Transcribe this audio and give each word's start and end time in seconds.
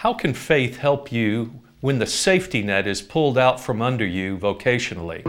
How 0.00 0.14
can 0.14 0.32
faith 0.32 0.78
help 0.78 1.12
you 1.12 1.60
when 1.82 1.98
the 1.98 2.06
safety 2.06 2.62
net 2.62 2.86
is 2.86 3.02
pulled 3.02 3.36
out 3.36 3.60
from 3.60 3.82
under 3.82 4.06
you 4.06 4.38
vocationally? 4.38 5.22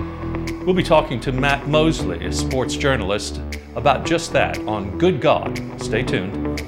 We'll 0.65 0.73
be 0.73 0.81
talking 0.81 1.19
to 1.19 1.33
Matt 1.33 1.67
Mosley, 1.67 2.25
a 2.25 2.31
sports 2.31 2.77
journalist, 2.77 3.41
about 3.75 4.05
just 4.05 4.31
that 4.31 4.57
on 4.59 4.97
Good 4.97 5.19
God. 5.19 5.59
Stay 5.81 6.03
tuned. 6.03 6.61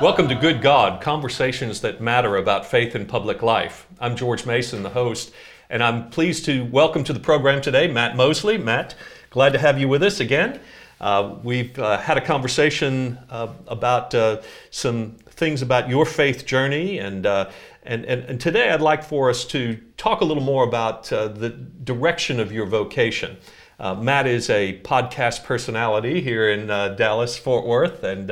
Welcome 0.00 0.26
to 0.30 0.34
Good 0.34 0.62
God, 0.62 1.02
conversations 1.02 1.82
that 1.82 2.00
matter 2.00 2.38
about 2.38 2.64
faith 2.64 2.96
in 2.96 3.04
public 3.04 3.42
life. 3.42 3.86
I'm 4.00 4.16
George 4.16 4.46
Mason, 4.46 4.82
the 4.82 4.88
host, 4.88 5.34
and 5.68 5.82
I'm 5.82 6.08
pleased 6.08 6.46
to 6.46 6.64
welcome 6.64 7.04
to 7.04 7.12
the 7.12 7.20
program 7.20 7.60
today 7.60 7.88
Matt 7.88 8.16
Mosley. 8.16 8.56
Matt, 8.56 8.94
glad 9.28 9.52
to 9.52 9.58
have 9.58 9.78
you 9.78 9.86
with 9.86 10.02
us 10.02 10.18
again. 10.18 10.60
Uh, 11.00 11.36
we've 11.42 11.78
uh, 11.78 11.98
had 11.98 12.16
a 12.16 12.20
conversation 12.20 13.18
uh, 13.30 13.48
about 13.66 14.14
uh, 14.14 14.40
some 14.70 15.12
things 15.28 15.62
about 15.62 15.88
your 15.88 16.06
faith 16.06 16.46
journey, 16.46 16.98
and, 16.98 17.26
uh, 17.26 17.50
and, 17.82 18.04
and, 18.04 18.22
and, 18.24 18.40
today 18.40 18.70
I'd 18.70 18.80
like 18.80 19.02
for 19.02 19.28
us 19.28 19.44
to 19.46 19.78
talk 19.96 20.20
a 20.20 20.24
little 20.24 20.42
more 20.42 20.64
about 20.64 21.12
uh, 21.12 21.28
the 21.28 21.50
direction 21.50 22.38
of 22.38 22.52
your 22.52 22.66
vocation. 22.66 23.36
Matt 23.78 24.26
is 24.26 24.48
a 24.48 24.80
podcast 24.82 25.44
personality 25.44 26.22
here 26.22 26.48
in 26.48 26.68
Dallas, 26.68 27.36
Fort 27.36 27.66
Worth, 27.66 28.02
and 28.02 28.30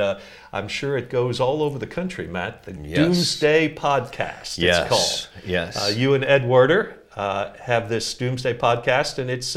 I'm 0.51 0.67
sure 0.67 0.97
it 0.97 1.11
goes 1.11 1.39
all 1.39 1.61
over 1.61 1.77
the 1.77 1.85
country, 1.85 2.27
Matt. 2.27 2.63
The 2.63 2.73
yes. 2.73 2.95
Doomsday 2.95 3.75
Podcast, 3.75 4.57
yes. 4.57 4.79
it's 4.79 4.89
called. 4.89 5.29
Yes. 5.45 5.95
you 5.95 6.15
and 6.15 6.23
Ed 6.23 6.47
Werder 6.47 6.97
have 7.15 7.87
this 7.89 8.11
Doomsday 8.15 8.57
Podcast, 8.57 9.19
and 9.19 9.29
it's, 9.29 9.55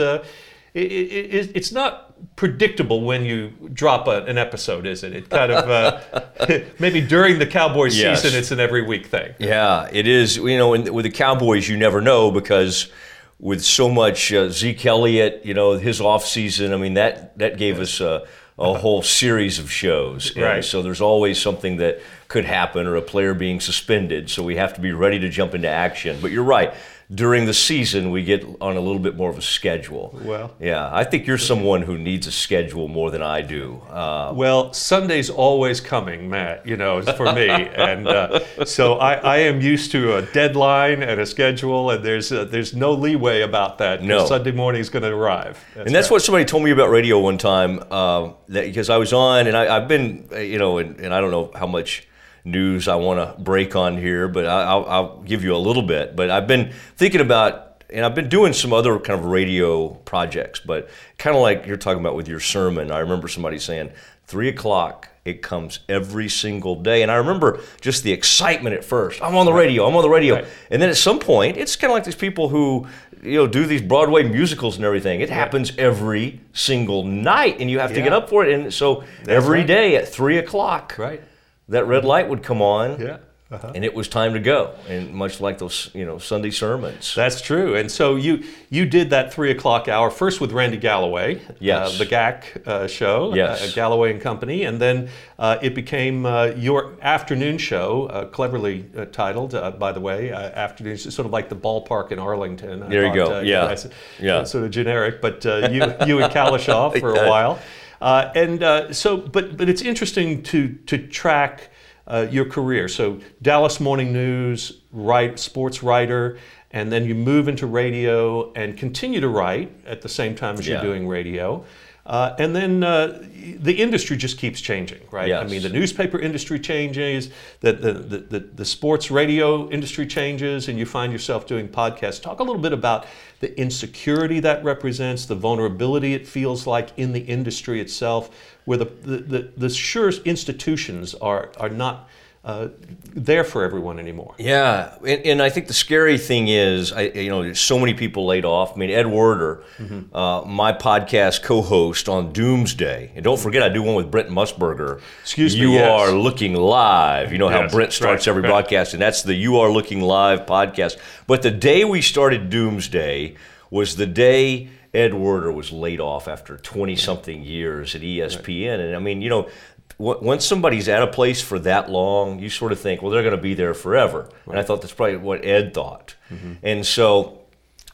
it, 0.76 1.34
it, 1.34 1.50
it's 1.56 1.72
not 1.72 2.14
predictable 2.36 3.02
when 3.02 3.24
you 3.24 3.50
drop 3.72 4.06
a, 4.08 4.24
an 4.24 4.36
episode, 4.36 4.86
is 4.86 5.02
it? 5.02 5.14
It 5.14 5.30
kind 5.30 5.50
of 5.52 5.70
uh, 5.70 6.60
maybe 6.78 7.00
during 7.00 7.38
the 7.38 7.46
Cowboys 7.46 7.98
yes. 7.98 8.22
season, 8.22 8.38
it's 8.38 8.50
an 8.50 8.60
every 8.60 8.82
week 8.82 9.06
thing. 9.06 9.34
Yeah, 9.38 9.88
it 9.90 10.06
is. 10.06 10.36
You 10.36 10.58
know, 10.58 10.70
with 10.70 11.04
the 11.04 11.10
Cowboys, 11.10 11.68
you 11.68 11.76
never 11.76 12.00
know 12.00 12.30
because 12.30 12.90
with 13.38 13.64
so 13.64 13.88
much 13.88 14.32
uh, 14.32 14.50
Zeke 14.50 14.84
Elliott, 14.84 15.44
you 15.44 15.54
know, 15.54 15.72
his 15.72 16.00
off 16.00 16.26
season. 16.26 16.72
I 16.72 16.76
mean, 16.76 16.94
that 16.94 17.38
that 17.38 17.56
gave 17.56 17.80
us 17.80 18.00
a, 18.00 18.26
a 18.58 18.74
whole 18.74 19.02
series 19.02 19.58
of 19.58 19.70
shows. 19.72 20.34
And 20.36 20.44
right. 20.44 20.64
So 20.64 20.82
there's 20.82 21.00
always 21.00 21.40
something 21.40 21.78
that 21.78 22.00
could 22.28 22.44
happen 22.44 22.86
or 22.86 22.96
a 22.96 23.02
player 23.02 23.32
being 23.32 23.60
suspended. 23.60 24.28
So 24.28 24.42
we 24.42 24.56
have 24.56 24.74
to 24.74 24.80
be 24.80 24.92
ready 24.92 25.18
to 25.20 25.28
jump 25.30 25.54
into 25.54 25.68
action. 25.68 26.18
But 26.20 26.32
you're 26.32 26.44
right 26.44 26.74
during 27.14 27.46
the 27.46 27.54
season 27.54 28.10
we 28.10 28.24
get 28.24 28.44
on 28.60 28.76
a 28.76 28.80
little 28.80 28.98
bit 28.98 29.16
more 29.16 29.30
of 29.30 29.38
a 29.38 29.42
schedule. 29.42 30.18
Well, 30.24 30.54
yeah, 30.58 30.90
I 30.92 31.04
think 31.04 31.26
you're 31.26 31.38
someone 31.38 31.82
who 31.82 31.96
needs 31.96 32.26
a 32.26 32.32
schedule 32.32 32.88
more 32.88 33.10
than 33.10 33.22
I 33.22 33.42
do. 33.42 33.80
Uh, 33.88 34.32
well, 34.34 34.72
Sunday's 34.72 35.30
always 35.30 35.80
coming, 35.80 36.28
Matt. 36.28 36.66
You 36.66 36.76
know, 36.76 37.02
for 37.02 37.32
me, 37.32 37.48
and 37.48 38.08
uh, 38.08 38.64
so 38.64 38.94
I, 38.94 39.14
I, 39.14 39.36
am 39.38 39.60
used 39.60 39.92
to 39.92 40.16
a 40.16 40.22
deadline 40.22 41.02
and 41.02 41.20
a 41.20 41.26
schedule, 41.26 41.90
and 41.90 42.04
there's 42.04 42.32
uh, 42.32 42.44
there's 42.44 42.74
no 42.74 42.92
leeway 42.92 43.42
about 43.42 43.78
that. 43.78 44.02
No, 44.02 44.26
Sunday 44.26 44.52
morning 44.52 44.80
is 44.80 44.90
going 44.90 45.04
to 45.04 45.12
arrive, 45.12 45.64
that's 45.74 45.86
and 45.86 45.94
that's 45.94 46.06
right. 46.06 46.12
what 46.16 46.22
somebody 46.22 46.44
told 46.44 46.64
me 46.64 46.72
about 46.72 46.90
radio 46.90 47.20
one 47.20 47.38
time. 47.38 47.82
Uh, 47.90 48.32
that 48.48 48.66
because 48.66 48.90
I 48.90 48.96
was 48.96 49.12
on, 49.12 49.46
and 49.46 49.56
I, 49.56 49.78
have 49.78 49.88
been, 49.88 50.28
you 50.32 50.58
know, 50.58 50.78
and, 50.78 50.98
and 50.98 51.14
I 51.14 51.20
don't 51.20 51.30
know 51.30 51.52
how 51.54 51.66
much 51.66 52.08
news 52.46 52.88
I 52.88 52.94
want 52.94 53.18
to 53.18 53.42
break 53.42 53.76
on 53.76 53.98
here, 53.98 54.28
but 54.28 54.46
I, 54.46 54.74
will 54.74 54.86
I'll 54.86 55.22
give 55.22 55.44
you 55.44 55.54
a 55.54 55.58
little 55.58 55.82
bit. 55.82 56.16
But 56.16 56.30
I've 56.30 56.46
been 56.46 56.72
thinking 56.96 57.20
about, 57.20 57.84
and 57.90 58.06
I've 58.06 58.14
been 58.14 58.28
doing 58.28 58.52
some 58.52 58.72
other 58.72 58.98
kind 58.98 59.18
of 59.18 59.26
radio 59.26 59.88
projects, 59.88 60.60
but 60.60 60.88
kind 61.18 61.36
of 61.36 61.42
like 61.42 61.66
you're 61.66 61.76
talking 61.76 62.00
about 62.00 62.14
with 62.14 62.28
your 62.28 62.40
sermon. 62.40 62.90
I 62.90 63.00
remember 63.00 63.28
somebody 63.28 63.58
saying, 63.58 63.90
three 64.26 64.48
o'clock 64.48 65.08
it 65.24 65.42
comes 65.42 65.80
every 65.88 66.28
single 66.28 66.76
day. 66.76 67.02
And 67.02 67.10
I 67.10 67.16
remember 67.16 67.60
just 67.80 68.04
the 68.04 68.12
excitement 68.12 68.76
at 68.76 68.84
first. 68.84 69.20
I'm 69.20 69.36
on 69.36 69.44
the 69.44 69.52
radio, 69.52 69.86
I'm 69.86 69.96
on 69.96 70.02
the 70.02 70.08
radio. 70.08 70.36
Right. 70.36 70.46
And 70.70 70.80
then 70.80 70.88
at 70.88 70.96
some 70.96 71.18
point, 71.18 71.56
it's 71.56 71.74
kind 71.74 71.90
of 71.90 71.96
like 71.96 72.04
these 72.04 72.14
people 72.14 72.48
who, 72.48 72.86
you 73.22 73.32
know, 73.32 73.48
do 73.48 73.66
these 73.66 73.82
Broadway 73.82 74.22
musicals 74.22 74.76
and 74.76 74.84
everything. 74.84 75.20
It 75.20 75.30
happens 75.30 75.76
every 75.78 76.40
single 76.52 77.02
night 77.02 77.56
and 77.58 77.68
you 77.68 77.80
have 77.80 77.90
yeah. 77.90 77.96
to 77.96 78.02
get 78.02 78.12
up 78.12 78.28
for 78.28 78.46
it. 78.46 78.52
And 78.54 78.72
so 78.72 79.02
That's 79.18 79.30
every 79.30 79.58
right. 79.58 79.66
day 79.66 79.96
at 79.96 80.08
three 80.08 80.38
o'clock. 80.38 80.94
Right 80.96 81.20
that 81.68 81.86
red 81.86 82.04
light 82.04 82.28
would 82.28 82.42
come 82.42 82.62
on. 82.62 83.00
Yeah. 83.00 83.18
Uh-huh. 83.48 83.70
And 83.76 83.84
it 83.84 83.94
was 83.94 84.08
time 84.08 84.32
to 84.32 84.40
go, 84.40 84.74
and 84.88 85.14
much 85.14 85.40
like 85.40 85.58
those, 85.58 85.88
you 85.94 86.04
know, 86.04 86.18
Sunday 86.18 86.50
sermons. 86.50 87.14
That's 87.14 87.40
true. 87.40 87.76
And 87.76 87.88
so 87.88 88.16
you 88.16 88.42
you 88.70 88.86
did 88.86 89.10
that 89.10 89.32
three 89.32 89.52
o'clock 89.52 89.86
hour 89.86 90.10
first 90.10 90.40
with 90.40 90.50
Randy 90.50 90.78
Galloway, 90.78 91.36
uh, 91.36 91.52
yes, 91.60 91.94
uh, 91.94 91.98
the 91.98 92.06
GAC 92.06 92.66
uh, 92.66 92.88
show, 92.88 93.30
uh, 93.30 93.36
yes, 93.36 93.62
uh, 93.62 93.72
Galloway 93.72 94.10
and 94.10 94.20
Company, 94.20 94.64
and 94.64 94.80
then 94.80 95.10
uh, 95.38 95.58
it 95.62 95.76
became 95.76 96.24
your 96.58 96.96
afternoon 97.00 97.56
show, 97.56 98.28
cleverly 98.32 98.84
titled, 99.12 99.52
by 99.78 99.92
the 99.92 100.00
way, 100.00 100.32
afternoon, 100.32 100.98
sort 100.98 101.24
of 101.24 101.30
like 101.30 101.48
the 101.48 101.54
ballpark 101.54 102.10
in 102.10 102.18
Arlington. 102.18 102.82
I 102.82 102.88
there 102.88 103.02
thought, 103.02 103.14
you 103.14 103.24
go. 103.26 103.40
yeah, 103.42 103.76
yeah, 104.18 104.42
sort 104.42 104.64
of 104.64 104.72
generic, 104.72 105.20
but 105.20 105.44
you 105.44 105.84
you 106.04 106.18
and 106.18 106.32
Kalishoff 106.32 106.98
for 106.98 107.14
a 107.14 107.28
while, 107.28 107.60
and 108.00 108.94
so, 108.94 109.16
but 109.16 109.56
but 109.56 109.68
it's 109.68 109.82
interesting 109.82 110.42
to 110.44 110.68
to 110.86 110.98
track 111.08 111.70
uh, 112.06 112.26
your 112.30 112.44
career. 112.44 112.88
So 112.88 113.20
Dallas 113.42 113.80
Morning 113.80 114.12
News, 114.12 114.80
write 114.92 115.38
sports 115.38 115.82
writer, 115.82 116.38
and 116.70 116.92
then 116.92 117.04
you 117.04 117.14
move 117.14 117.48
into 117.48 117.66
radio 117.66 118.52
and 118.52 118.76
continue 118.76 119.20
to 119.20 119.28
write 119.28 119.72
at 119.86 120.02
the 120.02 120.08
same 120.08 120.34
time 120.34 120.56
as 120.56 120.66
yeah. 120.66 120.74
you're 120.74 120.82
doing 120.82 121.08
radio. 121.08 121.64
Uh, 122.06 122.36
and 122.38 122.54
then 122.54 122.84
uh, 122.84 123.20
the 123.58 123.72
industry 123.72 124.16
just 124.16 124.38
keeps 124.38 124.60
changing, 124.60 125.00
right? 125.10 125.26
Yes. 125.26 125.42
I 125.44 125.48
mean, 125.48 125.62
the 125.62 125.68
newspaper 125.68 126.20
industry 126.20 126.60
changes, 126.60 127.30
the, 127.60 127.72
the, 127.72 127.92
the, 127.92 128.38
the, 128.38 128.64
sports 128.64 129.10
radio 129.10 129.68
industry 129.70 130.06
changes, 130.06 130.68
and 130.68 130.78
you 130.78 130.86
find 130.86 131.12
yourself 131.12 131.48
doing 131.48 131.68
podcasts. 131.68 132.22
Talk 132.22 132.38
a 132.38 132.44
little 132.44 132.62
bit 132.62 132.72
about 132.72 133.06
the 133.40 133.58
insecurity 133.58 134.38
that 134.40 134.62
represents, 134.62 135.26
the 135.26 135.34
vulnerability 135.34 136.14
it 136.14 136.28
feels 136.28 136.64
like 136.64 136.90
in 136.96 137.12
the 137.12 137.20
industry 137.20 137.80
itself, 137.80 138.30
where 138.66 138.78
the, 138.78 138.84
the, 138.84 139.16
the, 139.16 139.52
the 139.56 139.68
sure 139.68 140.10
institutions 140.24 141.14
are, 141.16 141.50
are 141.58 141.68
not 141.68 142.08
uh, 142.46 142.68
there 143.12 143.42
for 143.42 143.64
everyone 143.64 143.98
anymore. 143.98 144.36
Yeah, 144.38 144.94
and, 144.98 145.26
and, 145.26 145.42
I 145.42 145.50
think 145.50 145.66
the 145.66 145.74
scary 145.74 146.16
thing 146.16 146.46
is, 146.46 146.92
I, 146.92 147.02
you 147.02 147.28
know, 147.28 147.42
there's 147.42 147.58
so 147.58 147.76
many 147.76 147.92
people 147.92 148.24
laid 148.24 148.44
off. 148.44 148.76
I 148.76 148.78
mean, 148.78 148.90
Ed 148.90 149.08
Werder, 149.08 149.64
mm-hmm. 149.78 150.14
uh, 150.14 150.42
my 150.42 150.72
podcast 150.72 151.42
co-host 151.42 152.08
on 152.08 152.32
Doomsday, 152.32 153.10
and 153.16 153.24
don't 153.24 153.40
forget 153.40 153.64
I 153.64 153.68
do 153.68 153.82
one 153.82 153.96
with 153.96 154.12
Brent 154.12 154.28
Musburger. 154.28 155.00
Excuse 155.22 155.56
you 155.56 155.70
me. 155.70 155.78
You 155.78 155.82
are 155.82 156.12
looking 156.12 156.54
live. 156.54 157.32
You 157.32 157.38
know 157.38 157.50
yes, 157.50 157.72
how 157.72 157.76
Brent 157.76 157.92
starts 157.92 158.28
right, 158.28 158.30
every 158.30 158.42
right. 158.42 158.50
broadcast, 158.50 158.92
and 158.92 159.02
that's 159.02 159.22
the 159.22 159.34
You 159.34 159.58
Are 159.58 159.68
Looking 159.68 160.00
Live 160.00 160.46
podcast. 160.46 160.98
But 161.26 161.42
the 161.42 161.50
day 161.50 161.84
we 161.84 162.00
started 162.00 162.48
Doomsday 162.48 163.34
was 163.70 163.96
the 163.96 164.06
day. 164.06 164.70
Ed 164.94 165.12
Werder 165.12 165.52
was 165.52 165.72
laid 165.72 166.00
off 166.00 166.26
after 166.26 166.56
20 166.56 166.96
something 166.96 167.42
years 167.42 167.94
at 167.94 168.00
ESPN. 168.00 168.70
Right. 168.70 168.80
And 168.80 168.96
I 168.96 168.98
mean, 168.98 169.20
you 169.20 169.28
know, 169.28 169.50
once 169.98 170.44
somebody's 170.44 170.88
at 170.88 171.02
a 171.02 171.06
place 171.06 171.40
for 171.40 171.58
that 171.60 171.90
long, 171.90 172.38
you 172.38 172.50
sort 172.50 172.72
of 172.72 172.78
think, 172.78 173.00
well, 173.00 173.10
they're 173.10 173.22
going 173.22 173.36
to 173.36 173.40
be 173.40 173.54
there 173.54 173.72
forever. 173.72 174.22
Right. 174.22 174.48
And 174.48 174.58
I 174.58 174.62
thought 174.62 174.82
that's 174.82 174.92
probably 174.92 175.16
what 175.16 175.44
Ed 175.44 175.72
thought. 175.72 176.14
Mm-hmm. 176.30 176.52
And 176.62 176.84
so 176.84 177.40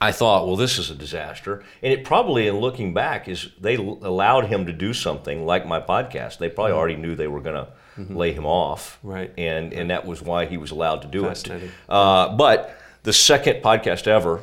I 0.01 0.11
thought, 0.11 0.47
well, 0.47 0.57
this 0.57 0.79
is 0.79 0.91
a 0.91 0.97
disaster. 0.97 1.63
And 1.81 1.93
it 1.93 2.05
probably, 2.05 2.49
in 2.49 2.57
looking 2.57 2.93
back, 2.93 3.29
is 3.29 3.51
they 3.61 3.77
allowed 3.77 4.47
him 4.47 4.67
to 4.67 4.73
do 4.73 4.93
something 4.93 5.47
like 5.47 5.65
my 5.65 5.81
podcast. 5.81 6.39
They 6.39 6.49
probably 6.49 6.73
mm-hmm. 6.73 6.79
already 6.79 6.97
knew 6.97 7.15
they 7.15 7.29
were 7.29 7.41
going 7.41 7.65
to 7.65 7.73
mm-hmm. 7.97 8.17
lay 8.17 8.33
him 8.33 8.47
off, 8.47 8.99
right? 9.05 9.33
And 9.39 9.73
and 9.73 9.91
that 9.91 10.05
was 10.05 10.21
why 10.21 10.47
he 10.47 10.57
was 10.57 10.73
allowed 10.73 11.03
to 11.03 11.09
do 11.09 11.29
it. 11.29 11.49
Uh, 11.89 12.35
but 12.37 12.77
the 13.05 13.13
second 13.13 13.63
podcast 13.63 14.09
ever, 14.09 14.43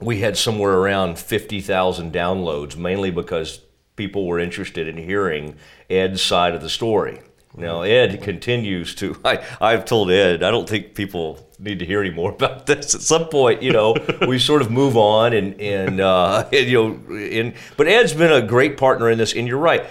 we 0.00 0.20
had 0.20 0.36
somewhere 0.36 0.74
around 0.74 1.20
fifty 1.20 1.60
thousand 1.60 2.12
downloads, 2.12 2.76
mainly 2.76 3.12
because 3.12 3.60
people 3.98 4.26
were 4.26 4.38
interested 4.38 4.88
in 4.88 4.96
hearing 4.96 5.56
Ed's 5.90 6.22
side 6.22 6.54
of 6.54 6.62
the 6.62 6.70
story. 6.70 7.20
Now, 7.56 7.82
Ed 7.82 8.22
continues 8.22 8.94
to. 8.94 9.20
I, 9.24 9.44
I've 9.60 9.84
told 9.84 10.10
Ed, 10.10 10.42
I 10.42 10.50
don't 10.50 10.68
think 10.68 10.94
people 10.94 11.46
need 11.58 11.80
to 11.80 11.84
hear 11.84 12.00
any 12.00 12.14
more 12.14 12.30
about 12.38 12.64
this. 12.64 12.94
At 12.94 13.02
some 13.02 13.26
point, 13.26 13.62
you 13.62 13.72
know, 13.72 13.96
we 14.26 14.38
sort 14.38 14.62
of 14.62 14.70
move 14.70 14.96
on, 14.96 15.34
and 15.34 15.60
and, 15.60 16.00
uh, 16.00 16.48
and 16.52 16.66
you 16.66 16.82
know, 16.82 17.16
and, 17.16 17.54
but 17.76 17.88
Ed's 17.88 18.14
been 18.14 18.32
a 18.32 18.40
great 18.40 18.78
partner 18.78 19.10
in 19.10 19.18
this. 19.18 19.34
And 19.34 19.46
you're 19.46 19.58
right, 19.58 19.84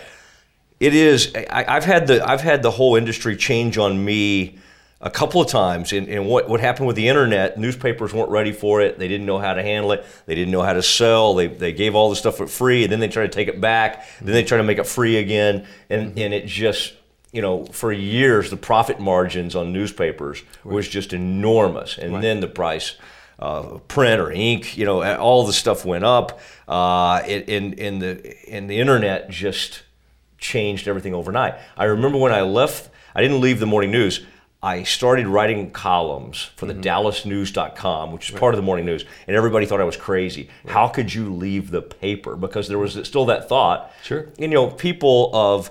it 0.79 0.95
is. 0.95 1.35
I, 1.35 1.65
I've 1.67 1.85
had 1.85 2.07
the 2.07 2.27
I've 2.27 2.41
had 2.41 2.63
the 2.63 2.71
whole 2.71 2.95
industry 2.95 3.35
change 3.35 3.77
on 3.77 4.03
me 4.03 4.57
a 4.99 5.09
couple 5.09 5.41
of 5.41 5.47
times. 5.47 5.93
And, 5.93 6.07
and 6.07 6.27
what, 6.27 6.49
what 6.49 6.59
happened 6.59 6.87
with 6.87 6.95
the 6.95 7.07
internet, 7.07 7.59
newspapers 7.59 8.13
weren't 8.13 8.31
ready 8.31 8.51
for 8.51 8.81
it. 8.81 8.97
They 8.97 9.07
didn't 9.07 9.25
know 9.25 9.37
how 9.37 9.53
to 9.53 9.61
handle 9.61 9.91
it. 9.91 10.05
They 10.25 10.35
didn't 10.35 10.51
know 10.51 10.63
how 10.63 10.73
to 10.73 10.81
sell. 10.81 11.35
They, 11.35 11.47
they 11.47 11.73
gave 11.73 11.95
all 11.95 12.09
the 12.09 12.15
stuff 12.15 12.37
for 12.37 12.47
free, 12.47 12.83
and 12.83 12.91
then 12.91 12.99
they 12.99 13.07
tried 13.07 13.31
to 13.31 13.35
take 13.35 13.47
it 13.47 13.61
back. 13.61 14.07
Then 14.19 14.33
they 14.33 14.43
tried 14.43 14.57
to 14.57 14.63
make 14.63 14.79
it 14.79 14.87
free 14.87 15.17
again. 15.17 15.67
And, 15.89 16.09
mm-hmm. 16.09 16.19
and 16.19 16.33
it 16.33 16.45
just, 16.47 16.93
you 17.31 17.41
know, 17.41 17.65
for 17.65 17.91
years, 17.91 18.49
the 18.49 18.57
profit 18.57 18.99
margins 18.99 19.55
on 19.55 19.71
newspapers 19.71 20.43
right. 20.63 20.75
was 20.75 20.87
just 20.87 21.13
enormous. 21.13 21.97
And 21.97 22.13
right. 22.13 22.21
then 22.21 22.39
the 22.39 22.47
price 22.47 22.95
uh, 23.39 23.77
print 23.87 24.19
or 24.19 24.31
ink. 24.31 24.77
You 24.77 24.85
know, 24.85 25.03
all 25.17 25.45
the 25.45 25.53
stuff 25.53 25.85
went 25.85 26.03
up, 26.03 26.39
uh, 26.67 27.17
and, 27.25 27.79
and 27.79 28.01
the 28.01 28.35
and 28.49 28.69
the 28.69 28.79
internet 28.79 29.29
just 29.29 29.83
changed 30.37 30.87
everything 30.87 31.13
overnight. 31.13 31.55
I 31.75 31.85
remember 31.85 32.17
when 32.17 32.31
I 32.31 32.41
left. 32.41 32.89
I 33.15 33.21
didn't 33.21 33.41
leave 33.41 33.59
the 33.59 33.65
morning 33.65 33.91
news. 33.91 34.25
I 34.61 34.83
started 34.83 35.27
writing 35.27 35.69
columns 35.69 36.41
for 36.55 36.65
the 36.65 36.73
mm-hmm. 36.73 36.81
DallasNews.com, 36.81 38.11
which 38.11 38.29
is 38.29 38.33
right. 38.33 38.39
part 38.39 38.53
of 38.55 38.57
the 38.57 38.63
morning 38.63 38.85
news, 38.85 39.05
and 39.27 39.35
everybody 39.35 39.65
thought 39.67 39.79
I 39.79 39.83
was 39.83 39.97
crazy. 39.97 40.49
Right. 40.63 40.73
How 40.73 40.87
could 40.87 41.13
you 41.13 41.33
leave 41.33 41.69
the 41.69 41.81
paper? 41.81 42.35
Because 42.35 42.67
there 42.67 42.79
was 42.79 42.99
still 43.07 43.25
that 43.25 43.47
thought. 43.47 43.91
Sure. 44.03 44.29
You 44.37 44.47
know, 44.47 44.71
people 44.71 45.29
of 45.33 45.69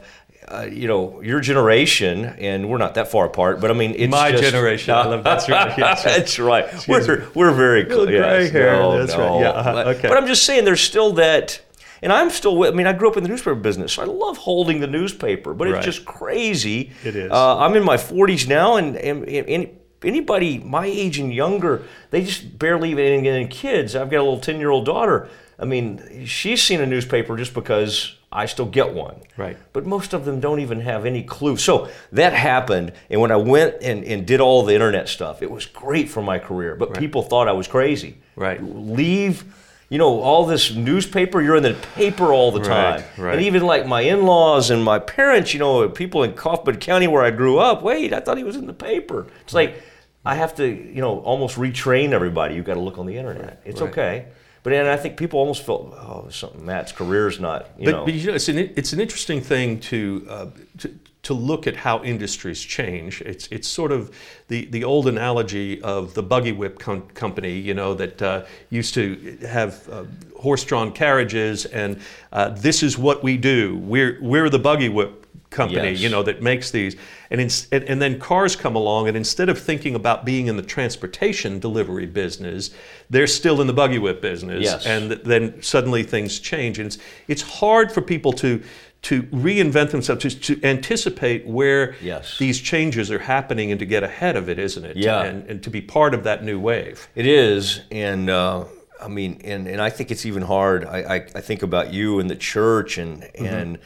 uh, 0.49 0.69
you 0.71 0.87
know 0.87 1.21
your 1.21 1.41
generation, 1.41 2.27
and 2.27 2.71
we're 2.71 2.79
not 2.79 2.95
that 2.95 3.11
far 3.11 3.27
apart, 3.27 3.61
but 3.61 3.73
I 3.73 3.75
mean, 3.75 3.95
it's 3.97 4.11
my 4.11 4.31
just, 4.31 4.45
generation. 4.45 4.95
Uh, 4.95 5.09
love, 5.09 5.25
that's 5.25 5.49
right. 5.49 5.77
Yes, 5.77 6.05
that's 6.05 6.39
right. 6.39 6.67
We're, 6.87 7.27
we're 7.35 7.53
very 7.53 7.85
close. 7.85 8.09
Hair. 8.09 8.73
No, 8.73 8.99
that's 8.99 9.17
no. 9.17 9.19
right. 9.19 9.41
Yeah. 9.41 9.51
Uh-huh. 9.51 9.73
But, 9.73 9.87
okay. 9.89 10.09
but 10.09 10.17
I'm 10.17 10.29
just 10.29 10.45
saying, 10.45 10.65
there's 10.65 10.81
still 10.81 11.15
that 11.15 11.61
and 12.07 12.13
I'm 12.13 12.31
still 12.31 12.57
with, 12.57 12.73
I 12.73 12.77
mean, 12.77 12.87
I 12.87 12.93
grew 12.93 13.11
up 13.11 13.17
in 13.17 13.25
the 13.25 13.29
newspaper 13.29 13.57
business, 13.57 13.95
so 13.95 14.03
I 14.03 14.05
love 14.05 14.37
holding 14.37 14.79
the 14.79 14.87
newspaper, 14.87 15.53
but 15.55 15.67
right. 15.67 15.75
it's 15.79 15.85
just 15.85 16.07
crazy. 16.07 16.93
It 17.03 17.17
is. 17.17 17.33
Uh, 17.33 17.59
I'm 17.59 17.75
in 17.75 17.83
my 17.83 17.97
40s 17.97 18.47
now, 18.47 18.77
and, 18.77 18.97
and, 18.97 19.29
and, 19.29 19.77
anybody 20.05 20.59
my 20.59 20.87
age 20.87 21.19
and 21.19 21.35
younger, 21.35 21.83
they 22.11 22.23
just 22.23 22.61
barely 22.61 22.93
even 22.93 23.25
get 23.25 23.33
any 23.33 23.49
kids. 23.49 23.97
I've 23.97 24.09
got 24.09 24.19
a 24.19 24.23
little 24.23 24.39
10 24.39 24.61
year 24.61 24.71
old 24.71 24.87
daughter. 24.87 25.29
I 25.59 25.65
mean, 25.65 26.27
she's 26.27 26.63
seen 26.63 26.81
a 26.81 26.87
newspaper 26.87 27.37
just 27.37 27.53
because 27.55 28.15
I 28.31 28.47
still 28.47 28.67
get 28.67 28.95
one. 28.95 29.23
Right. 29.37 29.57
But 29.73 29.85
most 29.85 30.13
of 30.13 30.25
them 30.25 30.39
don't 30.39 30.61
even 30.61 30.83
have 30.83 31.07
any 31.07 31.25
clue. 31.25 31.57
So 31.57 31.89
that 32.13 32.35
happened, 32.35 32.93
and 33.11 33.21
when 33.21 33.33
I 33.33 33.37
went 33.37 33.83
and, 33.83 34.05
and 34.05 34.25
did 34.25 34.41
all 34.41 34.63
the 34.63 34.75
internet 34.75 35.09
stuff, 35.09 35.43
it 35.43 35.51
was 35.51 35.67
great 35.67 36.09
for 36.09 36.23
my 36.23 36.39
career. 36.39 36.77
But 36.77 36.91
right. 36.91 37.01
people 37.01 37.25
thought 37.25 37.49
I 37.49 37.53
was 37.53 37.67
crazy. 37.67 38.19
Right. 38.37 38.63
Leave 38.63 39.43
you 39.89 39.99
know, 39.99 40.21
all 40.21 40.47
this 40.47 40.75
newspaper, 40.75 41.41
you're 41.41 41.57
in 41.57 41.63
the 41.63 41.75
paper 41.95 42.33
all 42.33 42.51
the 42.51 42.63
time. 42.63 43.03
Right, 43.17 43.19
right. 43.19 43.33
And 43.35 43.43
even 43.43 43.63
like 43.63 43.87
my 43.87 44.01
in 44.01 44.25
laws 44.25 44.71
and 44.71 44.83
my 44.83 44.99
parents, 44.99 45.55
you 45.55 45.61
know, 45.61 45.89
people 45.89 46.25
in 46.25 46.33
Kaufman 46.35 46.79
County 46.79 47.07
where 47.07 47.23
I 47.23 47.31
grew 47.31 47.59
up, 47.59 47.83
wait, 47.83 48.13
I 48.13 48.21
thought 48.21 48.37
he 48.37 48.45
was 48.45 48.57
in 48.57 48.67
the 48.67 48.73
paper. 48.73 49.27
It's 49.43 49.55
like, 49.55 49.81
I 50.25 50.35
have 50.35 50.57
to, 50.57 50.67
you 50.67 51.01
know, 51.01 51.21
almost 51.21 51.57
retrain 51.57 52.11
everybody. 52.11 52.57
You've 52.57 52.65
got 52.65 52.75
to 52.75 52.81
look 52.81 52.99
on 52.99 53.07
the 53.07 53.17
internet. 53.17 53.63
It's 53.65 53.81
right. 53.81 53.91
okay. 53.91 54.27
But 54.65 54.73
and 54.73 54.89
I 54.89 54.97
think 54.97 55.17
people 55.17 55.39
almost 55.39 55.65
felt, 55.65 55.93
oh, 55.93 56.27
something 56.31 56.67
Matt's 56.67 56.91
career's 56.91 57.39
not, 57.39 57.71
you 57.79 57.85
but, 57.85 57.91
know. 57.93 58.05
But 58.05 58.15
you 58.15 58.27
know, 58.27 58.35
it's 58.35 58.49
an 58.49 58.59
it's 58.59 58.93
an 58.93 58.99
interesting 58.99 59.41
thing 59.41 59.79
to, 59.79 60.27
uh, 60.29 60.47
to 60.79 60.99
to 61.27 61.35
look 61.35 61.67
at 61.67 61.75
how 61.75 62.05
industries 62.05 62.63
change. 62.63 63.21
It's, 63.23 63.49
it's 63.49 63.67
sort 63.67 63.91
of 63.91 64.17
the, 64.47 64.67
the 64.67 64.85
old 64.85 65.09
analogy 65.09 65.83
of 65.83 66.15
the 66.15 66.23
buggy 66.23 66.53
whip 66.53 66.79
com- 66.79 67.09
company, 67.09 67.59
you 67.59 67.75
know, 67.75 67.95
that 67.95 68.23
uh, 68.23 68.45
used 68.71 68.95
to 68.95 69.37
have 69.43 69.89
uh, 69.89 70.05
horse-drawn 70.39 70.93
carriages, 70.93 71.67
and 71.67 72.01
uh, 72.33 72.51
this 72.51 72.85
is 72.85 72.97
what 72.97 73.25
we 73.25 73.37
do. 73.37 73.77
We're, 73.79 74.19
we're 74.23 74.49
the 74.49 74.61
buggy 74.61 74.89
whip 74.89 75.27
company, 75.51 75.91
yes. 75.91 76.01
you 76.01 76.09
know, 76.11 76.23
that 76.23 76.43
makes 76.43 76.71
these. 76.71 76.95
And, 77.31 77.41
in, 77.41 77.51
and, 77.73 77.83
and, 77.85 78.01
then 78.01 78.21
cars 78.21 78.55
come 78.55 78.77
along, 78.77 79.09
and 79.09 79.17
instead 79.17 79.49
of 79.49 79.59
thinking 79.59 79.97
about 79.97 80.25
being 80.25 80.47
in 80.47 80.57
the 80.57 80.63
transportation 80.63 81.59
delivery 81.59 82.07
business, 82.07 82.71
they're 83.11 83.27
still 83.27 83.61
in 83.61 83.67
the 83.67 83.73
buggy 83.73 83.99
whip 83.99 84.21
business. 84.21 84.63
Yes. 84.63 84.87
And 84.87 85.11
then 85.11 85.61
suddenly 85.61 86.05
things 86.05 86.39
change. 86.39 86.79
And 86.79 86.87
it's, 86.87 86.99
it's 87.27 87.43
hard 87.43 87.91
for 87.91 88.01
people 88.01 88.33
to 88.35 88.63
to 89.03 89.23
reinvent 89.25 89.91
themselves, 89.91 90.23
to, 90.23 90.57
to 90.57 90.67
anticipate 90.67 91.47
where 91.47 91.95
yes. 92.03 92.39
these 92.39 92.61
changes 92.61 93.11
are 93.11 93.21
happening 93.21 93.71
and 93.71 93.79
to 93.79 93.87
get 93.87 94.03
ahead 94.03 94.37
of 94.37 94.49
it, 94.49 94.59
isn't 94.59 94.85
it? 94.85 94.97
Yeah. 94.97 95.23
And, 95.23 95.47
and 95.49 95.63
to 95.63 95.71
be 95.71 95.81
part 95.81 96.15
of 96.15 96.25
that 96.25 96.43
new 96.43 96.59
wave. 96.59 97.09
It 97.15 97.27
is. 97.27 97.83
And, 97.91 98.29
uh, 98.29 98.65
I 99.01 99.09
mean, 99.09 99.41
and, 99.45 99.69
and 99.69 99.81
I 99.81 99.91
think 99.91 100.11
it's 100.11 100.27
even 100.27 100.43
hard. 100.43 100.85
I, 100.85 100.99
I, 100.99 101.15
I 101.17 101.41
think 101.41 101.63
about 101.63 101.93
you 101.93 102.19
and 102.19 102.29
the 102.29 102.37
church 102.37 102.99
and, 102.99 103.23
mm-hmm. 103.23 103.45
and 103.45 103.79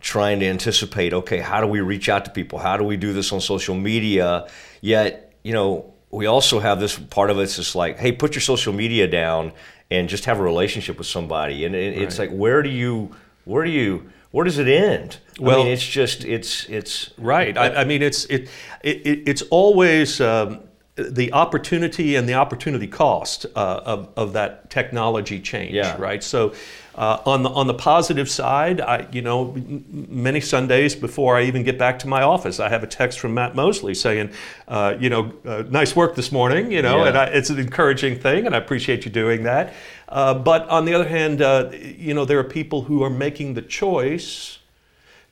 trying 0.00 0.40
to 0.40 0.46
anticipate, 0.46 1.14
okay, 1.14 1.38
how 1.38 1.60
do 1.60 1.66
we 1.66 1.80
reach 1.80 2.08
out 2.08 2.24
to 2.24 2.30
people? 2.30 2.58
How 2.58 2.76
do 2.76 2.84
we 2.84 2.96
do 2.96 3.12
this 3.12 3.32
on 3.32 3.40
social 3.40 3.74
media? 3.74 4.48
Yet, 4.80 5.32
you 5.42 5.52
know, 5.52 5.94
we 6.10 6.26
also 6.26 6.58
have 6.58 6.80
this 6.80 6.98
part 6.98 7.30
of 7.30 7.38
it's 7.38 7.56
just 7.56 7.74
like, 7.74 7.98
hey, 7.98 8.12
put 8.12 8.34
your 8.34 8.42
social 8.42 8.72
media 8.72 9.06
down 9.06 9.52
and 9.90 10.08
just 10.08 10.24
have 10.24 10.40
a 10.40 10.42
relationship 10.42 10.98
with 10.98 11.06
somebody. 11.06 11.64
And 11.64 11.74
it, 11.74 11.96
right. 11.96 12.02
it's 12.02 12.18
like, 12.18 12.30
where 12.30 12.62
do 12.62 12.68
you, 12.68 13.14
where 13.44 13.64
do 13.64 13.70
you, 13.70 14.10
where 14.30 14.44
does 14.44 14.58
it 14.58 14.68
end? 14.68 15.18
Well, 15.38 15.60
I 15.60 15.64
mean, 15.64 15.72
it's 15.72 15.86
just 15.86 16.24
it's 16.24 16.68
it's 16.68 17.10
right. 17.18 17.56
I, 17.56 17.82
I 17.82 17.84
mean, 17.84 18.02
it's 18.02 18.24
it, 18.26 18.48
it 18.82 19.22
it's 19.26 19.42
always. 19.42 20.20
Um, 20.20 20.60
the 20.96 21.32
opportunity 21.32 22.16
and 22.16 22.28
the 22.28 22.34
opportunity 22.34 22.86
cost 22.86 23.46
uh, 23.56 23.80
of, 23.84 24.10
of 24.16 24.32
that 24.34 24.68
technology 24.68 25.40
change, 25.40 25.72
yeah. 25.72 25.96
right? 25.98 26.22
So, 26.22 26.52
uh, 26.94 27.22
on 27.24 27.42
the 27.42 27.50
on 27.50 27.66
the 27.66 27.74
positive 27.74 28.28
side, 28.28 28.80
I 28.80 29.06
you 29.12 29.22
know 29.22 29.54
many 29.90 30.40
Sundays 30.40 30.94
before 30.94 31.36
I 31.36 31.42
even 31.44 31.62
get 31.62 31.78
back 31.78 31.98
to 32.00 32.08
my 32.08 32.22
office, 32.22 32.60
I 32.60 32.68
have 32.68 32.82
a 32.82 32.86
text 32.86 33.20
from 33.20 33.34
Matt 33.34 33.54
Mosley 33.54 33.94
saying, 33.94 34.30
uh, 34.68 34.96
you 34.98 35.08
know, 35.08 35.32
uh, 35.44 35.64
nice 35.68 35.94
work 35.94 36.16
this 36.16 36.32
morning, 36.32 36.72
you 36.72 36.82
know, 36.82 37.02
yeah. 37.02 37.08
and 37.08 37.18
I, 37.18 37.24
it's 37.26 37.50
an 37.50 37.58
encouraging 37.58 38.18
thing, 38.18 38.46
and 38.46 38.54
I 38.54 38.58
appreciate 38.58 39.04
you 39.04 39.10
doing 39.10 39.44
that. 39.44 39.72
Uh, 40.08 40.34
but 40.34 40.68
on 40.68 40.84
the 40.84 40.94
other 40.94 41.08
hand, 41.08 41.40
uh, 41.40 41.70
you 41.72 42.14
know, 42.14 42.24
there 42.24 42.38
are 42.38 42.44
people 42.44 42.82
who 42.82 43.02
are 43.02 43.10
making 43.10 43.54
the 43.54 43.62
choice 43.62 44.58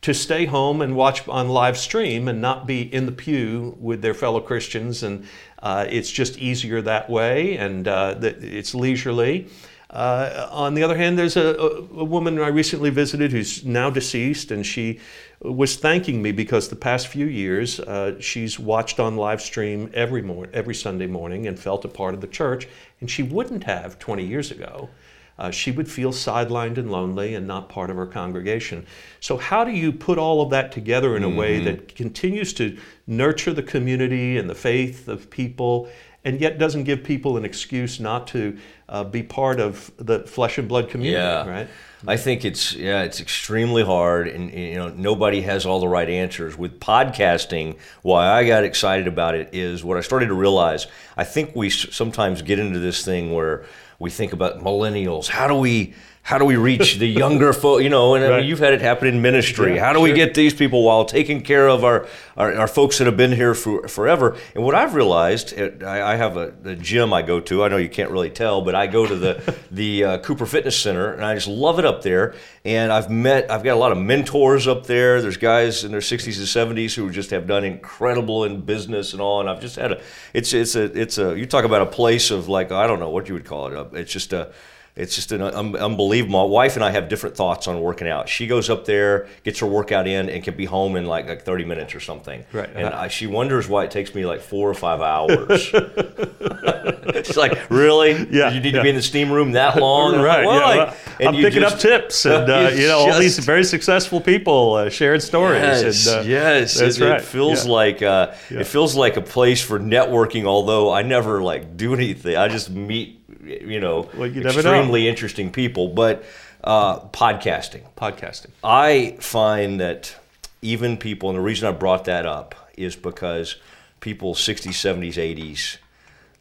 to 0.00 0.14
stay 0.14 0.46
home 0.46 0.80
and 0.80 0.94
watch 0.94 1.26
on 1.28 1.48
live 1.48 1.76
stream 1.76 2.28
and 2.28 2.40
not 2.40 2.66
be 2.66 2.82
in 2.94 3.06
the 3.06 3.12
pew 3.12 3.76
with 3.80 4.00
their 4.00 4.14
fellow 4.14 4.40
Christians. 4.40 5.02
And 5.02 5.26
uh, 5.60 5.86
it's 5.88 6.10
just 6.10 6.38
easier 6.38 6.80
that 6.82 7.10
way 7.10 7.56
and 7.56 7.88
uh, 7.88 8.14
it's 8.20 8.74
leisurely. 8.74 9.48
Uh, 9.90 10.48
on 10.50 10.74
the 10.74 10.82
other 10.82 10.96
hand, 10.96 11.18
there's 11.18 11.36
a, 11.36 11.56
a, 11.56 12.04
woman 12.04 12.38
I 12.38 12.48
recently 12.48 12.90
visited 12.90 13.32
who's 13.32 13.64
now 13.64 13.88
deceased, 13.88 14.50
and 14.50 14.64
she 14.66 15.00
was 15.40 15.76
thanking 15.76 16.20
me 16.20 16.30
because 16.30 16.68
the 16.68 16.76
past 16.76 17.06
few 17.06 17.24
years 17.24 17.80
uh, 17.80 18.20
she's 18.20 18.58
watched 18.58 19.00
on 19.00 19.16
live 19.16 19.40
stream 19.40 19.90
every 19.94 20.20
mor- 20.20 20.48
every 20.52 20.74
Sunday 20.74 21.06
morning 21.06 21.46
and 21.46 21.58
felt 21.58 21.86
a 21.86 21.88
part 21.88 22.12
of 22.12 22.20
the 22.20 22.26
church, 22.26 22.68
and 23.00 23.10
she 23.10 23.22
wouldn't 23.22 23.64
have 23.64 23.98
20 23.98 24.26
years 24.26 24.50
ago. 24.50 24.90
Uh, 25.38 25.52
she 25.52 25.70
would 25.70 25.88
feel 25.88 26.10
sidelined 26.10 26.78
and 26.78 26.90
lonely 26.90 27.34
and 27.34 27.46
not 27.46 27.68
part 27.68 27.90
of 27.90 27.96
her 27.96 28.06
congregation. 28.06 28.84
So, 29.20 29.36
how 29.36 29.64
do 29.64 29.70
you 29.70 29.92
put 29.92 30.18
all 30.18 30.42
of 30.42 30.50
that 30.50 30.72
together 30.72 31.16
in 31.16 31.22
a 31.22 31.28
mm-hmm. 31.28 31.36
way 31.36 31.60
that 31.60 31.94
continues 31.94 32.52
to 32.54 32.76
nurture 33.06 33.52
the 33.52 33.62
community 33.62 34.36
and 34.36 34.50
the 34.50 34.54
faith 34.54 35.06
of 35.08 35.30
people 35.30 35.88
and 36.24 36.40
yet 36.40 36.58
doesn't 36.58 36.84
give 36.84 37.04
people 37.04 37.36
an 37.36 37.44
excuse 37.44 38.00
not 38.00 38.26
to 38.28 38.58
uh, 38.88 39.04
be 39.04 39.22
part 39.22 39.60
of 39.60 39.90
the 39.98 40.20
flesh 40.20 40.58
and 40.58 40.68
blood 40.68 40.88
community, 40.90 41.22
yeah. 41.22 41.48
right? 41.48 41.68
I 42.06 42.16
think 42.16 42.44
it's 42.44 42.74
yeah, 42.74 43.02
it's 43.02 43.20
extremely 43.20 43.84
hard, 43.84 44.28
and 44.28 44.52
you 44.52 44.76
know 44.76 44.88
nobody 44.90 45.40
has 45.42 45.66
all 45.66 45.80
the 45.80 45.88
right 45.88 46.08
answers. 46.08 46.56
With 46.56 46.78
podcasting, 46.78 47.76
why 48.02 48.28
I 48.28 48.46
got 48.46 48.62
excited 48.62 49.08
about 49.08 49.34
it 49.34 49.50
is 49.52 49.82
what 49.82 49.96
I 49.96 50.00
started 50.00 50.26
to 50.26 50.34
realize. 50.34 50.86
I 51.16 51.24
think 51.24 51.56
we 51.56 51.70
sometimes 51.70 52.42
get 52.42 52.60
into 52.60 52.78
this 52.78 53.04
thing 53.04 53.34
where 53.34 53.64
we 53.98 54.10
think 54.10 54.32
about 54.32 54.60
millennials. 54.60 55.26
How 55.28 55.48
do 55.48 55.56
we 55.56 55.94
how 56.28 56.36
do 56.36 56.44
we 56.44 56.56
reach 56.56 56.96
the 56.96 57.06
younger 57.22 57.54
folk? 57.54 57.82
You 57.82 57.88
know, 57.88 58.14
and 58.14 58.22
right. 58.22 58.32
I 58.34 58.36
mean, 58.40 58.48
you've 58.50 58.58
had 58.58 58.74
it 58.74 58.82
happen 58.82 59.08
in 59.08 59.22
ministry. 59.22 59.76
Yeah, 59.76 59.84
how 59.86 59.94
do 59.94 60.00
sure. 60.00 60.08
we 60.08 60.12
get 60.12 60.34
these 60.34 60.52
people 60.52 60.82
while 60.82 61.06
taking 61.06 61.40
care 61.40 61.66
of 61.66 61.84
our, 61.84 62.06
our, 62.36 62.52
our 62.52 62.68
folks 62.68 62.98
that 62.98 63.06
have 63.06 63.16
been 63.16 63.32
here 63.32 63.54
for, 63.54 63.88
forever? 63.88 64.36
And 64.54 64.62
what 64.62 64.74
I've 64.74 64.94
realized, 64.94 65.58
I, 65.58 66.12
I, 66.12 66.16
have 66.16 66.36
a 66.36 66.50
the 66.50 66.76
gym 66.76 67.14
I 67.14 67.22
go 67.22 67.40
to. 67.40 67.64
I 67.64 67.68
know 67.68 67.78
you 67.78 67.88
can't 67.88 68.10
really 68.10 68.28
tell, 68.28 68.60
but 68.60 68.74
I 68.74 68.86
go 68.88 69.06
to 69.06 69.16
the 69.16 69.56
the 69.70 70.04
uh, 70.04 70.18
Cooper 70.18 70.44
Fitness 70.44 70.78
Center, 70.78 71.14
and 71.14 71.24
I 71.24 71.34
just 71.34 71.48
love 71.48 71.78
it 71.78 71.86
up 71.86 72.02
there. 72.02 72.34
And 72.62 72.92
I've 72.92 73.08
met, 73.08 73.50
I've 73.50 73.64
got 73.64 73.72
a 73.72 73.80
lot 73.80 73.92
of 73.92 73.96
mentors 73.96 74.68
up 74.68 74.84
there. 74.84 75.22
There's 75.22 75.38
guys 75.38 75.82
in 75.82 75.92
their 75.92 76.02
60s 76.02 76.36
and 76.36 76.76
70s 76.76 76.94
who 76.94 77.10
just 77.10 77.30
have 77.30 77.46
done 77.46 77.64
incredible 77.64 78.44
in 78.44 78.60
business 78.60 79.14
and 79.14 79.22
all. 79.22 79.40
And 79.40 79.48
I've 79.48 79.62
just 79.62 79.76
had 79.76 79.92
a, 79.92 80.02
it's 80.34 80.52
it's 80.52 80.74
a 80.74 80.84
it's 80.94 81.16
a 81.16 81.38
you 81.38 81.46
talk 81.46 81.64
about 81.64 81.80
a 81.80 81.86
place 81.86 82.30
of 82.30 82.50
like 82.50 82.70
I 82.70 82.86
don't 82.86 83.00
know 83.00 83.08
what 83.08 83.28
you 83.28 83.34
would 83.34 83.46
call 83.46 83.68
it. 83.68 83.94
It's 83.94 84.12
just 84.12 84.34
a 84.34 84.52
it's 84.98 85.14
just 85.14 85.30
an 85.30 85.40
un- 85.40 85.76
unbelievable. 85.76 86.40
My 86.40 86.50
wife 86.50 86.74
and 86.74 86.84
I 86.84 86.90
have 86.90 87.08
different 87.08 87.36
thoughts 87.36 87.68
on 87.68 87.80
working 87.80 88.08
out. 88.08 88.28
She 88.28 88.48
goes 88.48 88.68
up 88.68 88.84
there, 88.84 89.28
gets 89.44 89.60
her 89.60 89.66
workout 89.66 90.08
in, 90.08 90.28
and 90.28 90.42
can 90.42 90.56
be 90.56 90.64
home 90.64 90.96
in 90.96 91.06
like 91.06 91.28
like 91.28 91.42
30 91.42 91.64
minutes 91.64 91.94
or 91.94 92.00
something. 92.00 92.44
Right. 92.52 92.68
And 92.74 92.88
I, 92.88 93.06
she 93.06 93.28
wonders 93.28 93.68
why 93.68 93.84
it 93.84 93.92
takes 93.92 94.12
me 94.12 94.26
like 94.26 94.40
four 94.40 94.68
or 94.68 94.74
five 94.74 95.00
hours. 95.00 95.62
She's 97.24 97.36
like, 97.36 97.70
really? 97.70 98.26
Yeah. 98.30 98.50
You 98.50 98.60
need 98.60 98.74
yeah. 98.74 98.78
to 98.78 98.82
be 98.82 98.88
in 98.88 98.96
the 98.96 99.02
steam 99.02 99.30
room 99.30 99.52
that 99.52 99.76
long? 99.76 100.20
right. 100.20 100.44
Well, 100.44 100.58
yeah. 100.58 100.84
Like, 100.84 100.96
and 101.20 101.28
I'm 101.28 101.34
picking 101.36 101.60
just, 101.60 101.76
up 101.76 101.80
tips 101.80 102.26
and 102.26 102.50
uh, 102.50 102.70
you 102.74 102.88
know 102.88 102.98
all 102.98 103.20
these 103.20 103.38
very 103.38 103.64
successful 103.64 104.20
people 104.20 104.74
uh, 104.74 104.90
sharing 104.90 105.20
stories. 105.20 105.62
Yes. 105.62 106.06
And, 106.08 106.18
uh, 106.18 106.28
yes. 106.28 106.78
That's 106.78 106.98
it, 106.98 107.04
right. 107.04 107.20
It 107.20 107.24
feels 107.24 107.66
yeah. 107.66 107.72
like 107.72 108.02
uh, 108.02 108.34
it 108.50 108.64
feels 108.64 108.96
like 108.96 109.16
a 109.16 109.22
place 109.22 109.62
for 109.62 109.78
networking. 109.78 110.44
Although 110.44 110.92
I 110.92 111.02
never 111.02 111.40
like 111.40 111.76
do 111.76 111.94
anything. 111.94 112.36
I 112.36 112.48
just 112.48 112.68
meet 112.70 113.17
you 113.48 113.80
know, 113.80 114.08
well, 114.14 114.28
you 114.28 114.42
extremely 114.42 115.04
know. 115.04 115.10
interesting 115.10 115.50
people. 115.50 115.88
But 115.88 116.24
uh, 116.64 117.00
podcasting. 117.00 117.82
Podcasting. 117.96 118.50
I 118.62 119.16
find 119.20 119.80
that 119.80 120.16
even 120.62 120.96
people, 120.96 121.28
and 121.30 121.38
the 121.38 121.42
reason 121.42 121.68
I 121.68 121.72
brought 121.72 122.04
that 122.06 122.26
up 122.26 122.54
is 122.76 122.96
because 122.96 123.56
people 124.00 124.34
60s, 124.34 124.70
70s, 124.70 125.14
80s, 125.14 125.76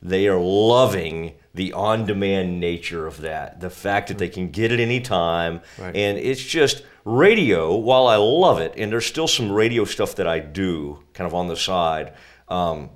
they 0.02 0.28
are 0.28 0.40
loving 0.40 1.34
the 1.54 1.74
on-demand 1.74 2.60
nature 2.60 3.08
of 3.08 3.22
that. 3.22 3.60
The 3.60 3.70
fact 3.70 4.10
that 4.10 4.20
they 4.20 4.30
can 4.30 4.52
get 4.52 4.72
it 4.72 4.80
anytime, 4.80 5.62
right. 5.80 5.96
and 5.96 6.18
it's 6.18 6.44
just 6.44 6.84
radio. 7.04 7.76
While 7.76 8.08
I 8.08 8.18
love 8.18 8.60
it, 8.60 8.74
and 8.78 8.92
there's 8.92 9.08
still 9.08 9.28
some 9.28 9.52
radio 9.52 9.86
stuff 9.86 10.16
that 10.16 10.28
I 10.28 10.40
do 10.40 11.04
kind 11.14 11.28
of 11.28 11.34
on 11.34 11.48
the 11.48 11.56
side. 11.56 12.14
Um, 12.48 12.92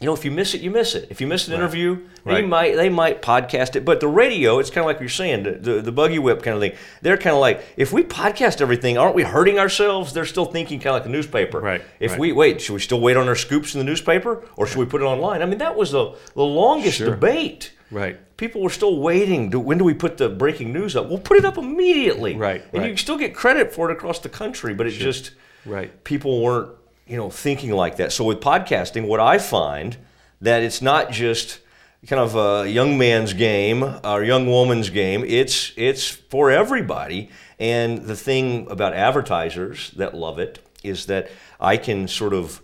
you 0.00 0.06
know, 0.06 0.14
if 0.14 0.24
you 0.24 0.30
miss 0.30 0.54
it, 0.54 0.62
you 0.62 0.70
miss 0.70 0.94
it. 0.94 1.08
If 1.10 1.20
you 1.20 1.26
miss 1.26 1.46
an 1.46 1.52
right. 1.52 1.60
interview, 1.60 2.06
right. 2.24 2.36
they 2.36 2.46
might 2.46 2.76
they 2.76 2.88
might 2.88 3.20
podcast 3.20 3.76
it. 3.76 3.84
But 3.84 4.00
the 4.00 4.08
radio, 4.08 4.58
it's 4.58 4.70
kind 4.70 4.78
of 4.78 4.86
like 4.86 4.98
you're 4.98 5.10
saying, 5.10 5.42
the, 5.42 5.52
the, 5.52 5.82
the 5.82 5.92
buggy 5.92 6.18
whip 6.18 6.42
kind 6.42 6.54
of 6.54 6.60
thing. 6.62 6.72
They're 7.02 7.18
kind 7.18 7.34
of 7.34 7.40
like, 7.40 7.62
if 7.76 7.92
we 7.92 8.02
podcast 8.02 8.62
everything, 8.62 8.96
aren't 8.96 9.14
we 9.14 9.24
hurting 9.24 9.58
ourselves? 9.58 10.14
They're 10.14 10.24
still 10.24 10.46
thinking 10.46 10.80
kind 10.80 10.96
of 10.96 11.02
like 11.02 11.06
a 11.06 11.12
newspaper. 11.12 11.60
Right. 11.60 11.82
If 12.00 12.12
right. 12.12 12.20
we 12.20 12.32
wait, 12.32 12.62
should 12.62 12.72
we 12.72 12.80
still 12.80 13.00
wait 13.00 13.18
on 13.18 13.28
our 13.28 13.36
scoops 13.36 13.74
in 13.74 13.78
the 13.78 13.84
newspaper, 13.84 14.42
or 14.56 14.66
should 14.66 14.78
we 14.78 14.86
put 14.86 15.02
it 15.02 15.04
online? 15.04 15.42
I 15.42 15.46
mean, 15.46 15.58
that 15.58 15.76
was 15.76 15.92
the 15.92 16.16
the 16.34 16.42
longest 16.42 16.96
sure. 16.96 17.10
debate. 17.10 17.72
Right. 17.90 18.18
People 18.38 18.62
were 18.62 18.70
still 18.70 19.00
waiting. 19.00 19.50
when 19.50 19.76
do 19.76 19.84
we 19.84 19.92
put 19.92 20.16
the 20.16 20.30
breaking 20.30 20.72
news 20.72 20.96
up? 20.96 21.08
We'll 21.10 21.18
put 21.18 21.36
it 21.36 21.44
up 21.44 21.58
immediately. 21.58 22.36
Right. 22.36 22.64
And 22.72 22.86
you 22.86 22.96
still 22.96 23.18
get 23.18 23.34
credit 23.34 23.74
for 23.74 23.90
it 23.90 23.92
across 23.92 24.20
the 24.20 24.30
country, 24.30 24.72
but 24.72 24.86
it 24.86 24.92
sure. 24.92 25.02
just 25.02 25.32
right. 25.66 26.02
People 26.04 26.40
weren't 26.40 26.70
you 27.10 27.16
know 27.16 27.28
thinking 27.28 27.72
like 27.72 27.96
that. 27.96 28.12
So 28.12 28.24
with 28.24 28.40
podcasting, 28.40 29.06
what 29.06 29.20
I 29.20 29.38
find 29.38 29.96
that 30.40 30.62
it's 30.62 30.80
not 30.80 31.10
just 31.10 31.58
kind 32.06 32.20
of 32.20 32.36
a 32.36 32.70
young 32.70 32.96
man's 32.96 33.34
game 33.34 33.82
or 33.82 34.24
young 34.24 34.46
woman's 34.46 34.90
game. 34.90 35.24
It's 35.26 35.72
it's 35.76 36.08
for 36.08 36.50
everybody. 36.50 37.28
And 37.58 38.04
the 38.04 38.16
thing 38.16 38.70
about 38.70 38.94
advertisers 38.94 39.90
that 39.92 40.14
love 40.14 40.38
it 40.38 40.60
is 40.82 41.06
that 41.06 41.30
I 41.58 41.76
can 41.76 42.08
sort 42.08 42.32
of 42.32 42.62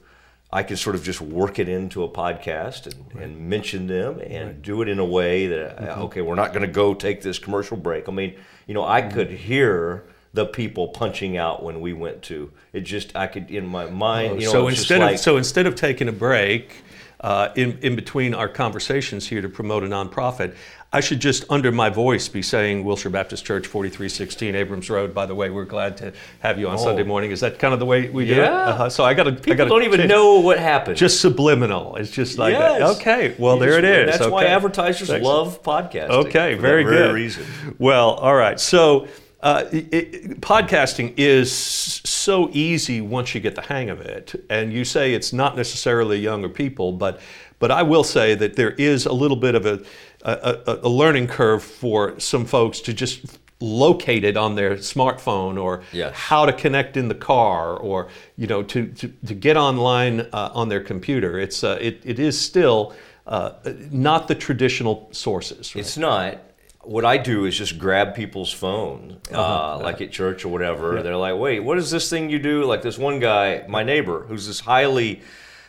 I 0.53 0.63
can 0.63 0.77
sort 0.77 0.97
of 0.97 1.03
just 1.03 1.21
work 1.21 1.59
it 1.59 1.69
into 1.69 2.05
a 2.05 2.09
podcast 2.09 2.87
and, 2.87 2.95
right. 3.15 3.25
and 3.25 3.49
mention 3.51 3.89
them 3.89 4.21
and 4.21 4.47
right. 4.47 4.63
do 4.63 4.81
it 4.81 4.89
in 4.89 5.01
a 5.01 5.05
way 5.05 5.49
that 5.49 5.77
mm-hmm. 5.77 6.01
okay, 6.03 6.23
we're 6.23 6.37
not 6.37 6.53
going 6.53 6.65
to 6.67 6.73
go 6.73 6.95
take 6.95 7.21
this 7.21 7.39
commercial 7.39 7.77
break. 7.77 8.09
I 8.09 8.13
mean, 8.13 8.37
you 8.67 8.75
know, 8.75 8.85
I 8.85 9.03
mm-hmm. 9.03 9.11
could 9.11 9.31
hear 9.31 10.05
the 10.37 10.47
people 10.47 10.89
punching 10.89 11.37
out 11.37 11.63
when 11.63 11.81
we 11.81 11.95
went 11.95 12.23
to 12.23 12.53
it. 12.73 12.83
Just 12.83 13.17
I 13.17 13.27
could 13.27 13.51
in 13.51 13.67
my 13.67 13.87
mind. 13.87 14.33
Oh, 14.33 14.35
you 14.37 14.45
know, 14.45 14.53
so 14.53 14.69
instead 14.69 15.03
of 15.03 15.19
so 15.19 15.37
instead 15.39 15.67
of 15.67 15.75
taking 15.75 16.09
a 16.09 16.13
break, 16.13 16.85
uh, 17.21 17.49
in, 17.57 17.79
in 17.81 17.97
between 17.97 18.35
our 18.35 18.49
conversations 18.49 19.27
here 19.27 19.41
to 19.41 19.49
promote 19.49 19.83
a 19.83 19.87
nonprofit, 19.87 20.55
I 20.93 21.01
should 21.01 21.21
just 21.21 21.45
under 21.49 21.73
my 21.73 21.89
voice 21.89 22.29
be 22.29 22.43
saying 22.43 22.85
Wilshire 22.85 23.11
Baptist 23.11 23.47
Church, 23.47 23.67
4316 23.67 24.55
Abrams 24.55 24.91
Road. 24.91 25.15
By 25.15 25.25
the 25.25 25.35
way, 25.35 25.49
we're 25.49 25.65
glad 25.65 25.97
to 25.97 26.13
have 26.41 26.59
you 26.59 26.69
on 26.69 26.75
oh. 26.75 26.85
Sunday 26.85 27.03
morning. 27.03 27.31
Is 27.31 27.41
that 27.41 27.59
kind 27.59 27.73
of 27.73 27.81
the 27.81 27.87
way 27.87 28.11
we 28.11 28.27
do 28.27 28.35
yeah. 28.35 28.45
it? 28.45 28.51
Uh-huh. 28.51 28.91
So 28.91 29.05
I 29.05 29.15
got 29.15 29.25
to. 29.25 29.33
People 29.33 29.55
I 29.55 29.57
gotta 29.57 29.71
don't 29.71 29.85
even 29.85 30.07
know 30.07 30.41
what 30.41 30.59
happened. 30.59 30.99
Just 30.99 31.23
subliminal. 31.23 31.97
It's 31.97 32.11
just 32.11 32.37
like 32.37 32.53
yes. 32.53 32.99
okay. 32.99 33.35
Well, 33.39 33.55
you 33.55 33.61
there 33.61 33.81
just, 33.81 33.85
it 33.85 33.85
is. 33.85 34.11
That's 34.11 34.23
okay. 34.23 34.31
why 34.31 34.45
advertisers 34.45 35.09
Thanks. 35.09 35.25
love 35.25 35.63
podcasting. 35.63 36.11
Okay, 36.11 36.55
very 36.55 36.85
good. 36.85 37.15
reason. 37.15 37.47
Well, 37.79 38.11
all 38.11 38.35
right. 38.35 38.61
So. 38.61 39.09
Uh, 39.47 39.69
it, 39.71 39.95
it, 39.95 40.41
podcasting 40.41 41.15
is 41.17 41.53
so 41.53 42.51
easy 42.53 43.01
once 43.01 43.33
you 43.33 43.41
get 43.41 43.55
the 43.55 43.63
hang 43.63 43.91
of 43.91 44.01
it. 44.01 44.35
And 44.51 44.73
you 44.73 44.85
say 44.85 45.15
it's 45.15 45.33
not 45.33 45.57
necessarily 45.57 46.19
younger 46.19 46.49
people, 46.49 46.91
but 46.91 47.21
but 47.61 47.71
I 47.71 47.83
will 47.85 48.03
say 48.03 48.35
that 48.35 48.57
there 48.57 48.73
is 48.73 49.07
a 49.07 49.13
little 49.13 49.37
bit 49.37 49.55
of 49.55 49.65
a, 49.65 49.85
a, 50.25 50.81
a 50.83 50.89
learning 50.89 51.29
curve 51.29 51.63
for 51.63 52.19
some 52.19 52.45
folks 52.45 52.81
to 52.81 52.93
just 52.93 53.39
locate 53.61 54.25
it 54.25 54.37
on 54.37 54.57
their 54.57 54.75
smartphone 54.79 55.63
or 55.63 55.85
yes. 55.93 56.13
how 56.13 56.45
to 56.45 56.53
connect 56.53 56.97
in 56.97 57.07
the 57.07 57.15
car 57.15 57.77
or 57.77 58.09
you 58.37 58.49
know 58.49 58.65
to, 58.65 58.89
to, 58.89 59.07
to 59.27 59.33
get 59.33 59.57
online 59.57 60.23
uh, 60.33 60.51
on 60.55 60.69
their 60.69 60.83
computer 60.83 61.39
it's 61.39 61.65
uh, 61.65 61.79
it, 61.81 62.03
it 62.05 62.19
is 62.19 62.39
still 62.39 62.95
uh, 63.27 63.53
not 63.91 64.29
the 64.29 64.35
traditional 64.35 65.09
sources 65.13 65.75
right? 65.75 65.81
it's 65.81 65.97
not 65.97 66.39
what 66.87 67.05
I 67.05 67.17
do 67.19 67.45
is 67.45 67.57
just 67.57 67.79
grab 67.79 68.15
people's 68.15 68.53
phone, 68.53 69.19
uh, 69.33 69.41
uh-huh. 69.41 69.79
like 69.83 70.01
at 70.01 70.13
church 70.13 70.45
or 70.45 70.49
whatever. 70.49 70.97
Yeah. 70.97 71.03
They're 71.03 71.17
like, 71.17 71.37
"Wait, 71.37 71.61
what 71.61 71.79
is 71.79 71.91
this 71.91 72.09
thing 72.09 72.31
you 72.31 72.39
do?" 72.39 72.65
Like 72.65 72.83
this 72.83 72.97
one 72.97 73.19
guy, 73.19 73.65
my 73.69 73.83
neighbor, 73.83 74.25
who's 74.29 74.47
this 74.47 74.61
highly 74.61 75.23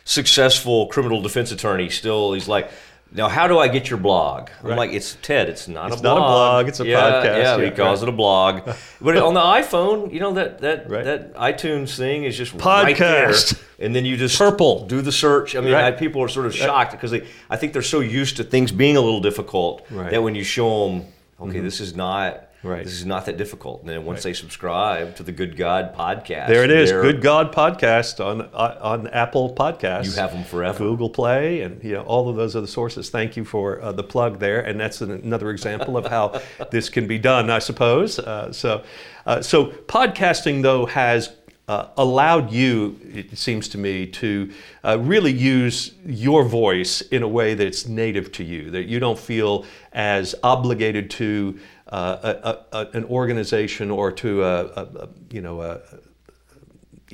successful 0.08 0.86
criminal 0.86 1.20
defense 1.20 1.52
attorney 1.52 1.90
still 1.90 2.32
he's 2.32 2.48
like 2.48 2.70
now 3.12 3.28
how 3.28 3.46
do 3.48 3.58
i 3.58 3.68
get 3.68 3.88
your 3.88 3.98
blog? 3.98 4.50
I'm 4.62 4.76
like 4.76 4.92
it's 4.92 5.16
ted 5.22 5.48
it's 5.48 5.68
not 5.68 5.92
it's 5.92 6.00
a 6.00 6.02
blog 6.02 6.18
not 6.18 6.24
a 6.24 6.28
blog. 6.28 6.68
it's 6.68 6.80
a 6.80 6.86
yeah, 6.86 7.00
podcast 7.00 7.24
yeah, 7.24 7.56
yeah 7.56 7.64
he 7.64 7.70
calls 7.70 8.00
right. 8.00 8.08
it 8.08 8.12
a 8.12 8.16
blog. 8.16 8.70
But 9.00 9.16
on 9.16 9.34
the 9.34 9.40
iphone 9.40 10.12
you 10.12 10.20
know 10.20 10.32
that 10.34 10.58
that 10.60 10.90
right. 10.90 11.04
that 11.04 11.34
itunes 11.34 11.96
thing 11.96 12.24
is 12.24 12.36
just 12.36 12.56
podcast. 12.56 13.54
Right 13.54 13.64
and 13.80 13.94
then 13.94 14.04
you 14.04 14.16
just 14.16 14.36
purple. 14.36 14.86
do 14.86 15.00
the 15.00 15.12
search. 15.12 15.54
I 15.54 15.60
mean. 15.60 15.72
I, 15.72 15.92
people 15.92 16.20
are 16.22 16.28
sort 16.28 16.46
of 16.46 16.54
shocked 16.54 16.92
because 16.92 17.10
they 17.10 17.26
i 17.48 17.56
think 17.56 17.72
they're 17.72 17.82
so 17.82 18.00
used 18.00 18.36
to 18.38 18.44
things 18.44 18.72
being 18.72 18.96
a 18.96 19.00
little 19.00 19.20
difficult 19.20 19.88
that 19.88 20.22
when 20.22 20.34
you 20.34 20.44
show 20.44 20.88
them 20.88 21.06
okay 21.40 21.56
mm-hmm. 21.56 21.64
this 21.64 21.80
is 21.80 21.94
not 21.94 22.47
Right. 22.62 22.82
This 22.82 22.94
is 22.94 23.06
not 23.06 23.26
that 23.26 23.36
difficult. 23.36 23.80
And 23.80 23.88
then 23.88 24.04
once 24.04 24.18
right. 24.18 24.30
they 24.30 24.32
subscribe 24.32 25.14
to 25.16 25.22
the 25.22 25.30
Good 25.30 25.56
God 25.56 25.94
podcast, 25.94 26.48
there 26.48 26.64
it 26.64 26.72
is, 26.72 26.90
Good 26.90 27.22
God 27.22 27.54
podcast 27.54 28.24
on 28.24 28.42
uh, 28.52 28.78
on 28.80 29.06
Apple 29.08 29.54
Podcasts. 29.54 30.06
You 30.06 30.12
have 30.12 30.32
them 30.32 30.42
forever. 30.42 30.76
Google 30.76 31.08
Play, 31.08 31.60
and 31.60 31.82
you 31.84 31.92
know 31.92 32.02
all 32.02 32.28
of 32.28 32.34
those 32.34 32.56
other 32.56 32.66
sources. 32.66 33.10
Thank 33.10 33.36
you 33.36 33.44
for 33.44 33.80
uh, 33.80 33.92
the 33.92 34.02
plug 34.02 34.40
there, 34.40 34.60
and 34.60 34.80
that's 34.80 35.00
an, 35.00 35.12
another 35.12 35.50
example 35.50 35.96
of 35.96 36.06
how 36.06 36.40
this 36.72 36.88
can 36.88 37.06
be 37.06 37.18
done, 37.18 37.48
I 37.48 37.60
suppose. 37.60 38.18
Uh, 38.18 38.52
so, 38.52 38.82
uh, 39.24 39.40
so 39.40 39.66
podcasting 39.66 40.62
though 40.62 40.86
has 40.86 41.30
uh, 41.68 41.88
allowed 41.98 42.50
you, 42.50 42.98
it 43.12 43.36
seems 43.36 43.68
to 43.68 43.78
me, 43.78 44.06
to 44.06 44.50
uh, 44.82 44.98
really 44.98 45.32
use 45.32 45.92
your 46.04 46.42
voice 46.42 47.02
in 47.02 47.22
a 47.22 47.28
way 47.28 47.52
that's 47.52 47.86
native 47.86 48.32
to 48.32 48.42
you, 48.42 48.70
that 48.70 48.84
you 48.84 48.98
don't 48.98 49.18
feel 49.18 49.66
as 49.92 50.34
obligated 50.42 51.10
to 51.10 51.58
uh, 51.77 51.77
Uh, 51.90 52.34
a, 52.72 52.76
a, 52.76 52.86
an 52.92 53.04
organization 53.04 53.90
or 53.90 54.12
to 54.12 54.42
uh, 54.42 54.72
a, 54.76 54.98
a 55.04 55.08
you 55.30 55.40
know 55.40 55.60
uh, 55.60 55.78
a, 55.92 55.96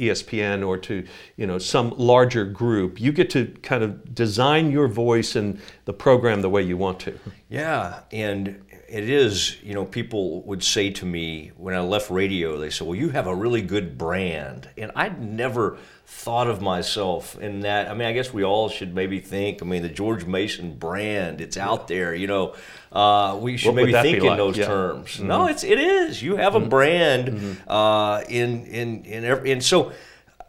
ESPN 0.01 0.67
or 0.67 0.77
to 0.79 1.07
you 1.37 1.47
know 1.47 1.59
some 1.59 1.95
larger 1.97 2.45
group. 2.45 3.01
You 3.01 3.13
get 3.13 3.31
to 3.31 3.47
kind 3.63 3.85
of 3.85 4.15
design 4.15 4.73
your 4.73 4.89
voice 4.89 5.37
and 5.37 5.61
the 5.85 5.93
program 5.93 6.43
the 6.43 6.51
way 6.51 6.63
you 6.63 6.77
want 6.77 6.99
to. 7.01 7.17
Yeah, 7.49 8.01
and 8.11 8.64
it 8.95 9.11
is, 9.11 9.61
you 9.61 9.75
know, 9.75 9.85
people 9.85 10.43
would 10.43 10.63
say 10.63 10.89
to 10.89 11.05
me 11.05 11.51
when 11.57 11.75
I 11.75 11.81
left 11.81 12.11
radio, 12.11 12.57
they 12.57 12.71
said, 12.71 12.87
well, 12.87 12.95
you 12.95 13.09
have 13.09 13.27
a 13.27 13.35
really 13.35 13.61
good 13.61 13.99
brand. 13.99 14.69
And 14.79 14.93
I'd 14.95 15.21
never 15.21 15.79
thought 16.07 16.47
of 16.47 16.63
myself 16.63 17.37
in 17.41 17.63
that. 17.63 17.91
I 17.91 17.95
mean, 17.95 18.07
I 18.07 18.13
guess 18.13 18.33
we 18.33 18.45
all 18.45 18.69
should 18.69 18.95
maybe 18.95 19.19
think, 19.19 19.63
I 19.63 19.65
mean, 19.65 19.83
the 19.83 19.89
George 19.89 20.27
Mason 20.27 20.77
brand, 20.77 21.41
it's 21.41 21.57
out 21.57 21.89
there, 21.89 22.15
you 22.15 22.29
know. 22.29 22.55
Uh, 22.93 23.37
we 23.41 23.57
should 23.57 23.75
what 23.75 23.75
maybe 23.75 23.95
think 23.95 24.23
like? 24.23 24.31
in 24.31 24.37
those 24.37 24.57
yeah. 24.57 24.67
terms. 24.67 25.17
Mm-hmm. 25.17 25.27
No, 25.27 25.49
it's, 25.49 25.65
it 25.65 25.81
is. 25.81 26.23
You 26.23 26.37
have 26.37 26.55
a 26.55 26.61
mm-hmm. 26.61 26.69
brand 26.69 27.29
mm-hmm. 27.31 27.69
uh, 27.69 28.21
in, 28.29 28.65
in, 28.67 29.05
in, 29.07 29.25
every, 29.25 29.51
and 29.51 29.65
so 29.65 29.91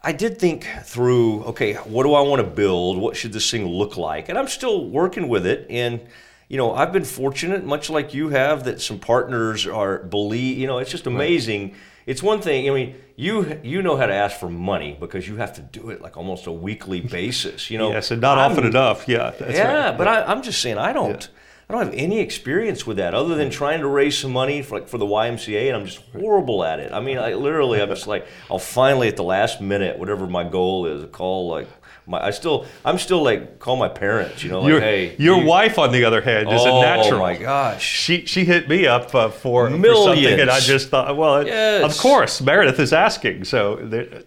I 0.04 0.12
did 0.12 0.38
think 0.38 0.68
through, 0.84 1.42
okay, 1.46 1.74
what 1.74 2.04
do 2.04 2.14
I 2.14 2.20
want 2.20 2.42
to 2.42 2.48
build? 2.48 2.96
What 2.96 3.16
should 3.16 3.32
this 3.32 3.50
thing 3.50 3.66
look 3.66 3.96
like? 3.96 4.28
And 4.28 4.38
I'm 4.38 4.46
still 4.46 4.88
working 4.88 5.26
with 5.26 5.46
it. 5.46 5.66
And, 5.68 6.00
you 6.48 6.56
know, 6.56 6.74
I've 6.74 6.92
been 6.92 7.04
fortunate, 7.04 7.64
much 7.64 7.90
like 7.90 8.14
you 8.14 8.28
have, 8.28 8.64
that 8.64 8.80
some 8.80 8.98
partners 8.98 9.66
are 9.66 9.98
believe. 9.98 10.58
You 10.58 10.66
know, 10.66 10.78
it's 10.78 10.90
just 10.90 11.06
amazing. 11.06 11.62
Right. 11.70 11.74
It's 12.06 12.22
one 12.22 12.40
thing. 12.40 12.70
I 12.70 12.72
mean, 12.72 12.94
you 13.16 13.60
you 13.64 13.82
know 13.82 13.96
how 13.96 14.06
to 14.06 14.14
ask 14.14 14.38
for 14.38 14.48
money 14.48 14.96
because 14.98 15.26
you 15.26 15.36
have 15.36 15.54
to 15.54 15.60
do 15.60 15.90
it 15.90 16.00
like 16.00 16.16
almost 16.16 16.46
a 16.46 16.52
weekly 16.52 17.00
basis. 17.20 17.68
You 17.70 17.78
know, 17.78 17.90
yes, 17.90 18.10
and 18.10 18.20
not 18.20 18.38
I'm, 18.38 18.52
often 18.52 18.64
enough. 18.64 19.08
Yeah, 19.08 19.32
yeah. 19.40 19.88
Right. 19.88 19.98
But 19.98 20.06
I, 20.06 20.32
am 20.32 20.42
just 20.42 20.60
saying, 20.60 20.78
I 20.78 20.92
don't. 20.92 21.22
Yeah. 21.22 21.28
I 21.68 21.72
don't 21.72 21.86
have 21.86 21.94
any 21.94 22.20
experience 22.20 22.86
with 22.86 22.98
that 22.98 23.12
other 23.12 23.34
than 23.34 23.48
mm. 23.48 23.52
trying 23.52 23.80
to 23.80 23.88
raise 23.88 24.16
some 24.16 24.30
money 24.30 24.62
for, 24.62 24.78
like, 24.78 24.88
for 24.88 24.98
the 24.98 25.04
YMCA, 25.04 25.66
and 25.66 25.76
I'm 25.76 25.84
just 25.84 26.00
horrible 26.12 26.62
at 26.62 26.78
it. 26.78 26.92
I 26.92 27.00
mean, 27.00 27.18
I 27.18 27.34
literally, 27.34 27.82
I'm 27.82 27.88
just 27.88 28.06
like, 28.06 28.24
I'll 28.48 28.60
finally 28.60 29.08
at 29.08 29.16
the 29.16 29.24
last 29.24 29.60
minute, 29.60 29.98
whatever 29.98 30.28
my 30.28 30.44
goal 30.44 30.86
is, 30.86 31.04
call 31.10 31.48
like 31.48 31.66
my, 32.06 32.24
I 32.24 32.30
still, 32.30 32.66
I'm 32.84 32.98
still 32.98 33.22
like 33.22 33.58
call 33.58 33.76
my 33.76 33.88
parents. 33.88 34.44
You 34.44 34.50
know, 34.50 34.60
like 34.60 34.68
your, 34.68 34.80
hey. 34.80 35.16
Your 35.18 35.38
you, 35.38 35.46
wife, 35.46 35.78
on 35.78 35.92
the 35.92 36.04
other 36.04 36.20
hand, 36.20 36.48
is 36.48 36.62
oh, 36.64 36.78
a 36.78 36.80
natural. 36.80 37.20
Oh 37.20 37.22
my 37.22 37.36
gosh, 37.36 37.84
she 37.84 38.26
she 38.26 38.44
hit 38.44 38.68
me 38.68 38.86
up 38.86 39.14
uh, 39.14 39.28
for, 39.28 39.70
for, 39.70 39.70
something, 39.70 40.40
and 40.40 40.50
I 40.50 40.60
just 40.60 40.88
thought, 40.88 41.16
well, 41.16 41.44
yes. 41.44 41.84
of 41.84 42.00
course, 42.00 42.40
Meredith 42.40 42.78
is 42.78 42.92
asking, 42.92 43.44
so 43.44 43.76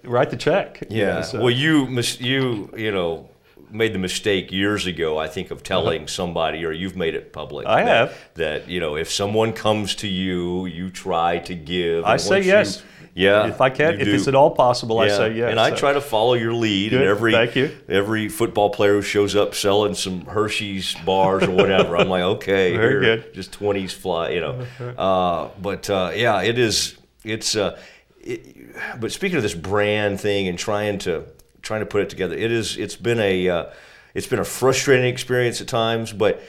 write 0.03 0.29
the 0.29 0.38
check. 0.38 0.83
Yeah. 0.89 0.98
You 0.98 1.05
know, 1.05 1.21
so. 1.21 1.39
Well, 1.39 1.51
you 1.51 1.88
you 2.19 2.74
you 2.75 2.91
know 2.91 3.29
made 3.71 3.93
the 3.93 4.00
mistake 4.00 4.51
years 4.51 4.86
ago, 4.86 5.17
I 5.17 5.27
think, 5.27 5.51
of 5.51 5.63
telling 5.63 6.01
uh-huh. 6.01 6.07
somebody, 6.07 6.65
or 6.65 6.71
you've 6.71 6.95
made 6.95 7.15
it 7.15 7.31
public. 7.31 7.67
I 7.67 7.83
that, 7.83 7.88
have. 7.88 8.29
That, 8.36 8.69
you 8.69 8.79
know, 8.79 8.95
if 8.95 9.12
someone 9.12 9.53
comes 9.53 9.95
to 9.95 10.07
you, 10.07 10.65
you 10.65 10.89
try 10.89 11.39
to 11.39 11.55
give. 11.55 12.03
I 12.05 12.17
say 12.17 12.41
yes. 12.41 12.83
You, 12.98 12.98
yeah. 13.13 13.47
If 13.47 13.61
I 13.61 13.69
can, 13.69 13.99
if 13.99 14.07
it's 14.07 14.27
at 14.27 14.35
all 14.35 14.51
possible, 14.51 14.97
yeah. 14.97 15.13
I 15.13 15.17
say 15.17 15.33
yes. 15.35 15.51
And 15.51 15.59
I 15.59 15.71
try 15.71 15.93
to 15.93 16.01
follow 16.01 16.33
your 16.33 16.53
lead. 16.53 16.91
Good. 16.91 17.01
And 17.01 17.09
every, 17.09 17.31
Thank 17.31 17.55
you. 17.55 17.75
Every 17.87 18.29
football 18.29 18.69
player 18.69 18.93
who 18.93 19.01
shows 19.01 19.35
up 19.35 19.55
selling 19.55 19.93
some 19.93 20.25
Hershey's 20.25 20.95
bars 21.05 21.43
or 21.43 21.51
whatever, 21.51 21.97
I'm 21.97 22.09
like, 22.09 22.23
okay. 22.23 22.75
Very 22.75 23.05
here, 23.05 23.17
good. 23.17 23.33
Just 23.33 23.51
20s 23.59 23.91
fly, 23.91 24.29
you 24.29 24.41
know. 24.41 24.65
Uh, 24.97 25.49
but 25.61 25.89
uh, 25.89 26.11
yeah, 26.13 26.41
it 26.41 26.57
is, 26.59 26.97
it's, 27.23 27.55
uh, 27.55 27.79
it, 28.21 28.75
but 28.99 29.11
speaking 29.11 29.37
of 29.37 29.43
this 29.43 29.53
brand 29.53 30.19
thing 30.19 30.47
and 30.47 30.57
trying 30.57 30.97
to, 30.99 31.25
trying 31.61 31.79
to 31.79 31.85
put 31.85 32.01
it 32.01 32.09
together, 32.09 32.35
it 32.35 32.51
is, 32.51 32.75
it's 32.77 32.95
been 32.95 33.19
a, 33.19 33.47
uh, 33.47 33.65
it's 34.13 34.27
been 34.27 34.39
a 34.39 34.45
frustrating 34.45 35.05
experience 35.05 35.61
at 35.61 35.67
times, 35.67 36.11
but 36.11 36.41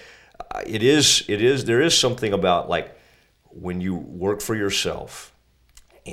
it 0.67 0.83
is 0.83 1.25
it 1.29 1.43
is 1.43 1.64
there 1.64 1.81
is 1.81 1.97
something 1.97 2.33
about 2.33 2.69
like 2.69 2.97
when 3.50 3.81
you 3.81 3.95
work 3.95 4.40
for 4.40 4.55
yourself 4.55 5.30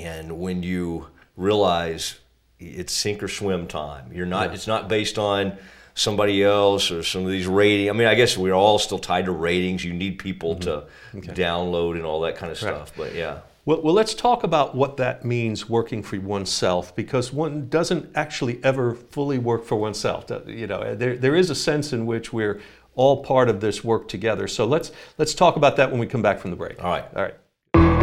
and 0.03 0.39
when 0.39 0.63
you 0.63 1.07
realize 1.35 2.19
it's 2.59 2.93
sink 2.93 3.21
or 3.21 3.27
swim 3.27 3.67
time. 3.67 4.11
You're 4.11 4.25
not. 4.25 4.49
Yeah. 4.49 4.55
It's 4.55 4.67
not 4.67 4.87
based 4.87 5.17
on 5.17 5.57
somebody 5.93 6.43
else 6.43 6.91
or 6.91 7.03
some 7.03 7.23
of 7.23 7.31
these 7.31 7.47
ratings. 7.47 7.89
I 7.89 7.93
mean, 7.93 8.07
I 8.07 8.15
guess 8.15 8.37
we're 8.37 8.53
all 8.53 8.79
still 8.79 8.99
tied 8.99 9.25
to 9.25 9.31
ratings. 9.31 9.83
You 9.83 9.93
need 9.93 10.19
people 10.19 10.55
mm-hmm. 10.55 10.61
to 10.61 10.85
okay. 11.17 11.33
download 11.33 11.95
and 11.95 12.05
all 12.05 12.21
that 12.21 12.35
kind 12.35 12.51
of 12.51 12.57
stuff. 12.57 12.91
Right. 12.97 13.09
But 13.09 13.15
yeah. 13.15 13.39
Well, 13.65 13.81
well, 13.81 13.93
let's 13.93 14.13
talk 14.13 14.43
about 14.43 14.75
what 14.75 14.97
that 14.97 15.25
means 15.25 15.67
working 15.67 16.01
for 16.01 16.17
oneself, 16.19 16.95
because 16.95 17.33
one 17.33 17.67
doesn't 17.67 18.09
actually 18.15 18.63
ever 18.63 18.95
fully 18.95 19.37
work 19.37 19.65
for 19.65 19.75
oneself. 19.75 20.25
You 20.47 20.67
know, 20.67 20.95
there, 20.95 21.17
there 21.17 21.35
is 21.35 21.49
a 21.49 21.55
sense 21.55 21.91
in 21.91 22.05
which 22.05 22.31
we're 22.31 22.61
all 22.95 23.23
part 23.23 23.49
of 23.49 23.59
this 23.59 23.83
work 23.83 24.07
together. 24.07 24.47
So 24.47 24.65
let's 24.65 24.91
let's 25.17 25.33
talk 25.35 25.57
about 25.57 25.75
that 25.75 25.91
when 25.91 25.99
we 25.99 26.07
come 26.07 26.21
back 26.21 26.39
from 26.39 26.51
the 26.51 26.57
break. 26.57 26.81
All 26.81 26.89
right. 26.89 27.05
All 27.15 27.21
right. 27.21 27.35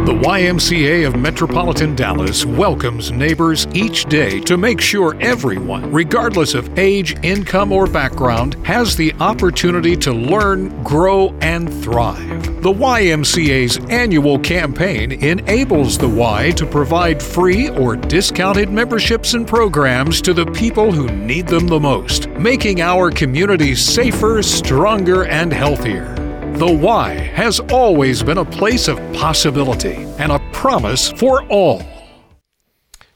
The 0.05 0.13
YMCA 0.13 1.07
of 1.07 1.15
Metropolitan 1.15 1.95
Dallas 1.95 2.45
welcomes 2.45 3.11
neighbors 3.11 3.65
each 3.73 4.05
day 4.05 4.39
to 4.41 4.55
make 4.55 4.79
sure 4.79 5.17
everyone, 5.19 5.91
regardless 5.91 6.53
of 6.53 6.77
age, 6.77 7.15
income, 7.23 7.71
or 7.71 7.87
background, 7.87 8.53
has 8.67 8.95
the 8.95 9.15
opportunity 9.19 9.97
to 9.97 10.13
learn, 10.13 10.83
grow, 10.83 11.33
and 11.41 11.73
thrive. 11.83 12.61
The 12.61 12.71
YMCA's 12.71 13.79
annual 13.89 14.37
campaign 14.37 15.11
enables 15.11 15.97
the 15.97 16.07
Y 16.07 16.51
to 16.51 16.67
provide 16.67 17.19
free 17.19 17.69
or 17.69 17.95
discounted 17.95 18.69
memberships 18.69 19.33
and 19.33 19.47
programs 19.47 20.21
to 20.21 20.35
the 20.35 20.45
people 20.51 20.91
who 20.91 21.07
need 21.07 21.47
them 21.47 21.65
the 21.65 21.79
most, 21.79 22.29
making 22.29 22.79
our 22.79 23.09
communities 23.09 23.83
safer, 23.83 24.43
stronger, 24.43 25.25
and 25.25 25.51
healthier. 25.51 26.14
The 26.57 26.73
Y 26.73 27.09
has 27.33 27.59
always 27.59 28.23
been 28.23 28.37
a 28.37 28.45
place 28.45 28.87
of 28.87 28.97
possibility 29.11 29.95
and 30.17 30.31
a 30.31 30.39
promise 30.53 31.11
for 31.11 31.43
all. 31.47 31.83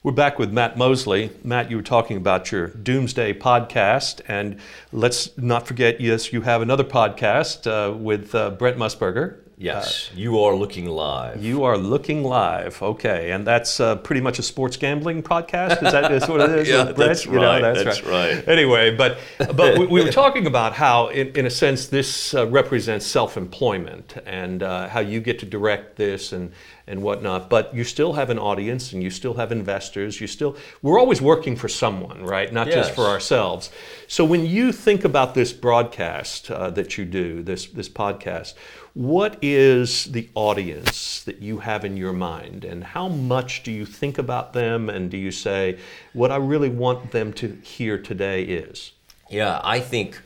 We're 0.03 0.12
back 0.12 0.38
with 0.38 0.51
Matt 0.51 0.77
Mosley. 0.77 1.31
Matt, 1.41 1.72
you 1.72 1.77
were 1.77 1.84
talking 1.84 2.17
about 2.17 2.51
your 2.51 2.67
Doomsday 2.67 3.36
podcast, 3.36 4.19
and 4.27 4.60
let's 4.91 5.38
not 5.38 5.65
forget, 5.65 6.01
yes, 6.01 6.34
you 6.34 6.41
have 6.41 6.62
another 6.62 6.84
podcast 6.84 7.65
uh, 7.65 7.96
with 7.96 8.36
uh, 8.36 8.50
Brent 8.50 8.75
Musburger. 8.75 9.38
Yes, 9.62 10.10
uh, 10.10 10.18
you 10.18 10.39
are 10.39 10.56
looking 10.56 10.86
live. 10.86 11.44
You 11.44 11.66
are 11.66 11.78
looking 11.78 12.24
live. 12.24 12.82
Okay, 12.82 13.32
and 13.32 13.46
that's 13.46 13.82
uh, 13.82 13.98
pretty 13.98 14.22
much 14.22 14.39
a 14.39 14.42
sports 14.42 14.78
gambling 14.78 15.22
podcast. 15.22 15.84
Is 15.84 15.92
that 15.92 16.10
is 16.13 16.30
what 16.30 16.39
it 16.39 16.60
is? 16.60 16.70
yeah, 16.70 16.84
that's, 16.84 17.28
right. 17.28 17.34
You 17.34 17.42
know, 17.42 17.62
that's, 17.62 17.84
that's 17.84 18.04
right. 18.04 18.36
right. 18.36 18.48
Anyway, 18.48 18.96
but 18.96 19.18
but 19.54 19.78
we, 19.78 19.86
we, 19.88 20.01
were 20.01 20.12
talking 20.13 20.48
about 20.48 20.72
how, 20.72 21.10
in, 21.10 21.36
in 21.36 21.46
a 21.46 21.50
sense, 21.50 21.88
this 21.88 22.34
uh, 22.34 22.48
represents 22.48 23.06
self-employment 23.06 24.16
and 24.25 24.63
uh, 24.63 24.88
how 24.88 25.01
you 25.01 25.20
get 25.20 25.39
to 25.39 25.46
direct 25.46 25.98
this 25.98 26.32
and 26.32 26.54
and 26.88 27.04
whatnot. 27.04 27.50
But 27.50 27.75
you 27.75 27.84
still 27.84 28.13
have 28.13 28.30
an 28.30 28.39
audience 28.39 28.94
and 28.94 29.04
you 29.04 29.10
still 29.10 29.34
have 29.34 29.51
investors. 29.51 30.22
You 30.22 30.28
still 30.28 30.56
we're 30.82 31.00
always 31.00 31.22
working 31.22 31.58
for 31.58 31.68
someone, 31.68 32.24
right? 32.24 32.51
Not 32.51 32.68
yes. 32.68 32.75
just 32.75 32.96
for 32.96 33.08
ourselves. 33.08 33.72
So 34.08 34.24
when 34.24 34.46
you 34.46 34.72
think 34.72 35.04
about 35.04 35.36
this 35.36 35.51
broadcast 35.51 36.50
uh, 36.50 36.70
that 36.72 36.98
you 36.98 37.04
do, 37.04 37.44
this 37.44 37.66
this 37.66 37.89
podcast 37.89 38.54
what 38.93 39.38
is 39.41 40.05
the 40.05 40.29
audience 40.36 41.24
that 41.24 41.41
you 41.41 41.60
have 41.60 41.86
in 41.86 41.98
your 41.98 42.13
mind, 42.13 42.65
and 42.65 42.84
how 42.84 43.08
much 43.08 43.63
do 43.63 43.72
you 43.72 43.86
think 43.86 44.17
about 44.17 44.53
them, 44.53 44.89
and 44.89 45.12
do 45.12 45.17
you 45.17 45.31
say, 45.31 45.77
what 46.13 46.31
I 46.31 46.38
really 46.38 46.69
want 46.69 47.12
them 47.12 47.34
to 47.34 47.58
hear 47.63 47.98
today 47.98 48.43
is? 48.43 48.91
Yeah, 49.29 49.62
I 49.63 49.79
think 49.79 50.22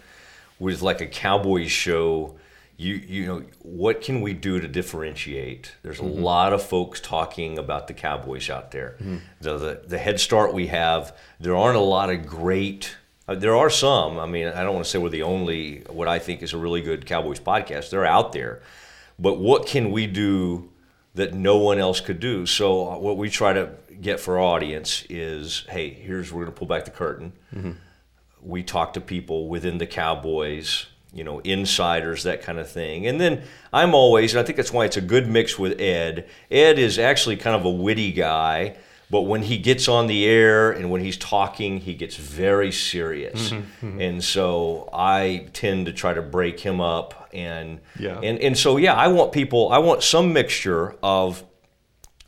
with 0.60 0.82
like 0.82 1.02
a 1.02 1.08
Cowboys 1.08 1.72
show, 1.72 2.36
you 2.78 2.96
you 2.96 3.26
know 3.26 3.44
what 3.62 4.02
can 4.02 4.22
we 4.22 4.34
do 4.34 4.60
to 4.60 4.68
differentiate? 4.68 5.74
There's 5.84 6.00
a 6.00 6.04
mm-hmm. 6.04 6.24
lot 6.24 6.54
of 6.54 6.64
folks 6.64 7.00
talking 7.00 7.58
about 7.58 7.88
the 7.88 7.94
Cowboys 7.94 8.50
out 8.50 8.72
there. 8.72 8.96
Mm-hmm. 9.00 9.18
The, 9.42 9.58
the 9.58 9.82
the 9.88 9.98
head 9.98 10.20
start 10.20 10.54
we 10.54 10.68
have, 10.68 11.16
there 11.40 11.56
aren't 11.56 11.78
a 11.78 11.82
lot 11.82 12.10
of 12.10 12.26
great 12.26 12.96
uh, 13.28 13.36
there 13.36 13.56
are 13.56 13.70
some. 13.70 14.20
I 14.20 14.26
mean, 14.26 14.48
I 14.48 14.64
don't 14.64 14.74
want 14.74 14.86
to 14.86 14.92
say 14.92 15.00
we're 15.00 15.10
the 15.10 15.24
only, 15.24 15.84
what 15.90 16.08
I 16.08 16.20
think 16.20 16.42
is 16.42 16.54
a 16.54 16.58
really 16.58 16.82
good 16.82 17.06
Cowboys 17.06 17.40
podcast. 17.40 17.90
They're 17.90 18.06
out 18.06 18.34
there. 18.34 18.62
But 19.18 19.36
what 19.36 19.66
can 19.66 19.92
we 19.92 20.08
do 20.08 20.70
that 21.16 21.34
no 21.34 21.58
one 21.58 21.80
else 21.80 22.02
could 22.02 22.20
do? 22.20 22.46
So, 22.46 22.92
uh, 22.92 22.98
what 22.98 23.18
we 23.18 23.30
try 23.30 23.54
to 23.54 23.72
get 24.02 24.20
for 24.20 24.40
our 24.40 24.44
audience 24.44 25.06
is 25.10 25.66
hey, 25.70 25.90
here's, 25.90 26.34
we're 26.34 26.44
going 26.44 26.54
to 26.54 26.60
pull 26.60 26.68
back 26.68 26.86
the 26.86 26.92
curtain. 26.92 27.34
Mm-hmm. 27.56 27.72
We 28.42 28.64
talk 28.64 28.94
to 28.94 29.02
people 29.02 29.48
within 29.48 29.78
the 29.78 29.88
Cowboys, 29.88 30.88
you 31.14 31.24
know, 31.24 31.40
insiders, 31.40 32.24
that 32.24 32.42
kind 32.42 32.60
of 32.60 32.70
thing. 32.70 33.08
And 33.08 33.22
then 33.22 33.44
I'm 33.72 33.94
always, 33.94 34.34
and 34.34 34.42
I 34.42 34.44
think 34.44 34.58
that's 34.58 34.74
why 34.74 34.84
it's 34.84 34.98
a 34.98 35.02
good 35.02 35.30
mix 35.30 35.58
with 35.58 35.80
Ed. 35.80 36.28
Ed 36.52 36.78
is 36.78 37.00
actually 37.00 37.38
kind 37.38 37.56
of 37.56 37.64
a 37.64 37.70
witty 37.70 38.12
guy 38.12 38.76
but 39.10 39.22
when 39.22 39.44
he 39.44 39.58
gets 39.58 39.88
on 39.88 40.08
the 40.08 40.26
air 40.26 40.72
and 40.72 40.90
when 40.90 41.02
he's 41.02 41.18
talking, 41.18 41.80
he 41.80 41.94
gets 41.94 42.16
very 42.16 42.72
serious. 42.72 43.52
Mm-hmm, 43.52 43.88
mm-hmm. 43.88 44.02
And 44.02 44.24
so 44.24 44.90
I 44.92 45.50
tend 45.54 45.86
to 45.86 45.94
try 45.94 46.14
to 46.14 46.22
break 46.22 46.60
him 46.60 46.82
up. 46.82 47.30
And, 47.34 47.80
yeah. 48.00 48.20
and, 48.20 48.40
and 48.40 48.58
so, 48.58 48.78
yeah, 48.78 48.94
I 48.94 49.10
want 49.10 49.32
people, 49.32 49.72
I 49.72 49.78
want 49.78 50.04
some 50.04 50.34
mixture 50.34 50.96
of 51.04 51.44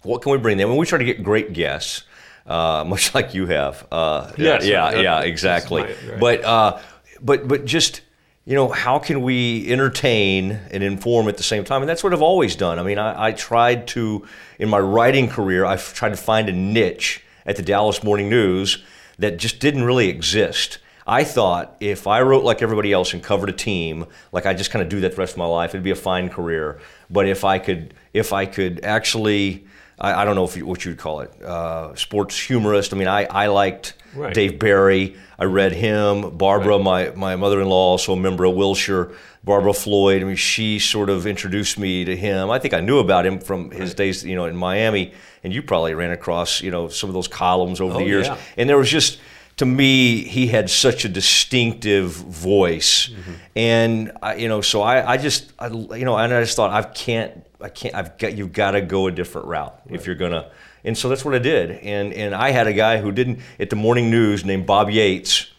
what 0.04 0.22
can 0.22 0.32
we 0.32 0.38
bring 0.38 0.58
them? 0.58 0.70
And 0.70 0.78
we 0.78 0.86
try 0.86 1.00
to 1.00 1.06
get 1.06 1.24
great 1.24 1.54
guests, 1.54 2.04
uh, 2.46 2.84
much 2.88 3.16
like 3.16 3.34
you 3.34 3.48
have. 3.48 3.88
Uh, 3.92 4.32
yes, 4.38 4.66
yeah, 4.66 4.92
yeah, 4.92 5.02
yeah, 5.02 5.20
exactly. 5.22 5.82
Right. 5.82 6.20
But, 6.20 6.44
uh, 6.44 6.80
but, 7.22 7.48
but 7.48 7.66
just, 7.66 8.02
you 8.46 8.54
know, 8.54 8.70
how 8.70 9.00
can 9.00 9.24
we 9.24 9.72
entertain 9.72 10.52
and 10.70 10.84
inform 10.84 11.28
at 11.28 11.38
the 11.38 11.44
same 11.44 11.64
time? 11.64 11.82
And 11.82 11.90
that's 11.90 12.04
what 12.04 12.14
I've 12.14 12.22
always 12.22 12.56
done. 12.56 12.78
I 12.78 12.84
mean, 12.84 13.00
I, 13.00 13.28
I 13.28 13.32
tried 13.32 13.88
to, 13.90 14.28
in 14.60 14.70
my 14.70 14.80
writing 14.80 15.28
career, 15.28 15.66
I've 15.66 15.94
tried 15.96 16.10
to 16.10 16.18
find 16.18 16.48
a 16.48 16.52
niche 16.52 17.24
at 17.46 17.56
the 17.56 17.64
Dallas 17.64 18.04
Morning 18.04 18.30
News 18.30 18.84
that 19.18 19.38
just 19.38 19.60
didn't 19.60 19.84
really 19.84 20.10
exist. 20.10 20.78
I 21.08 21.24
thought 21.24 21.76
if 21.80 22.06
I 22.06 22.22
wrote 22.22 22.44
like 22.44 22.62
everybody 22.62 22.94
else 22.94 23.14
and 23.14 23.24
covered 23.24 23.50
a 23.50 23.54
team, 23.54 24.06
like 24.32 24.46
I 24.46 24.54
just 24.54 24.70
kind 24.70 24.84
of 24.84 24.90
do 24.90 25.00
that 25.02 25.12
the 25.12 25.18
rest 25.18 25.34
of 25.34 25.38
my 25.40 25.46
life, 25.46 25.72
it'd 25.72 25.84
be 25.84 25.92
a 25.92 25.96
fine 25.96 26.30
career. 26.30 26.80
But 27.10 27.28
if 27.28 27.44
I 27.44 27.58
could, 27.58 27.96
if 28.14 28.32
I 28.32 28.46
could 28.46 28.84
actually, 28.86 29.66
I, 30.00 30.22
I 30.22 30.26
don't 30.26 30.36
know 30.36 30.46
if 30.46 30.56
you, 30.56 30.68
what 30.68 30.86
you'd 30.86 30.98
call 30.98 31.22
it, 31.22 31.42
uh, 31.42 31.96
sports 31.96 32.40
humorist. 32.40 32.94
I 32.94 32.98
mean, 32.98 33.08
I, 33.08 33.26
I 33.26 33.48
liked 33.48 33.94
right. 34.16 34.34
Dave 34.34 34.60
Barry. 34.60 35.16
I 35.38 35.46
read 35.46 35.74
him. 35.74 36.38
Barbara, 36.38 36.78
right. 36.78 36.84
my, 36.84 37.10
my 37.16 37.36
mother 37.36 37.62
in 37.62 37.68
law, 37.68 37.92
also 37.92 38.14
a 38.14 38.18
member 38.18 38.46
of 38.46 38.56
Wilshire. 38.56 39.12
Barbara 39.44 39.74
Floyd. 39.74 40.22
I 40.24 40.26
mean, 40.26 40.36
she 40.36 40.80
sort 40.80 41.10
of 41.10 41.28
introduced 41.28 41.78
me 41.78 42.04
to 42.06 42.16
him. 42.16 42.50
I 42.50 42.58
think 42.58 42.74
I 42.74 42.80
knew 42.80 42.98
about 42.98 43.26
him 43.26 43.40
from 43.40 43.70
his 43.70 43.92
right. 43.92 43.98
days, 43.98 44.24
you 44.24 44.36
know, 44.36 44.46
in 44.46 44.56
Miami. 44.56 45.14
And 45.44 45.54
you 45.54 45.62
probably 45.62 45.94
ran 45.94 46.10
across, 46.12 46.62
you 46.62 46.72
know, 46.72 46.88
some 46.88 47.10
of 47.10 47.14
those 47.14 47.28
columns 47.28 47.80
over 47.80 47.94
oh, 47.94 47.98
the 48.00 48.06
years. 48.06 48.26
Yeah. 48.26 48.38
And 48.58 48.68
there 48.68 48.78
was 48.78 48.90
just, 48.90 49.20
to 49.58 49.66
me, 49.66 50.24
he 50.24 50.48
had 50.48 50.70
such 50.70 51.06
a 51.06 51.10
distinctive 51.10 52.12
voice. 52.12 53.10
Mm-hmm. 53.10 53.32
And 53.56 54.12
I, 54.22 54.36
you 54.36 54.48
know, 54.48 54.62
so 54.62 54.82
I, 54.82 55.14
I 55.14 55.18
just, 55.18 55.54
I, 55.60 55.68
you 55.68 56.06
know, 56.06 56.18
and 56.18 56.34
I 56.34 56.42
just 56.42 56.56
thought 56.56 56.72
I 56.72 56.82
can't, 56.82 57.46
I 57.62 57.70
can't. 57.70 57.94
I've 57.96 58.18
got, 58.18 58.36
you've 58.36 58.52
got 58.52 58.72
to 58.72 58.82
go 58.82 59.08
a 59.08 59.12
different 59.12 59.48
route 59.48 59.80
right. 59.86 59.96
if 59.96 60.08
you're 60.08 60.16
gonna 60.16 60.52
and 60.86 60.98
so 60.98 61.10
that's 61.10 61.26
what 61.26 61.34
I 61.34 61.40
did. 61.40 61.72
And, 61.72 62.14
and 62.14 62.34
I 62.34 62.52
had 62.52 62.68
a 62.68 62.74
guy 62.74 62.98
who 62.98 63.12
didn't, 63.12 63.40
at 63.60 63.70
the 63.70 63.76
morning 63.76 64.10
news 64.10 64.46
named 64.46 64.66
Bob 64.66 64.90
Yates, 64.90 65.52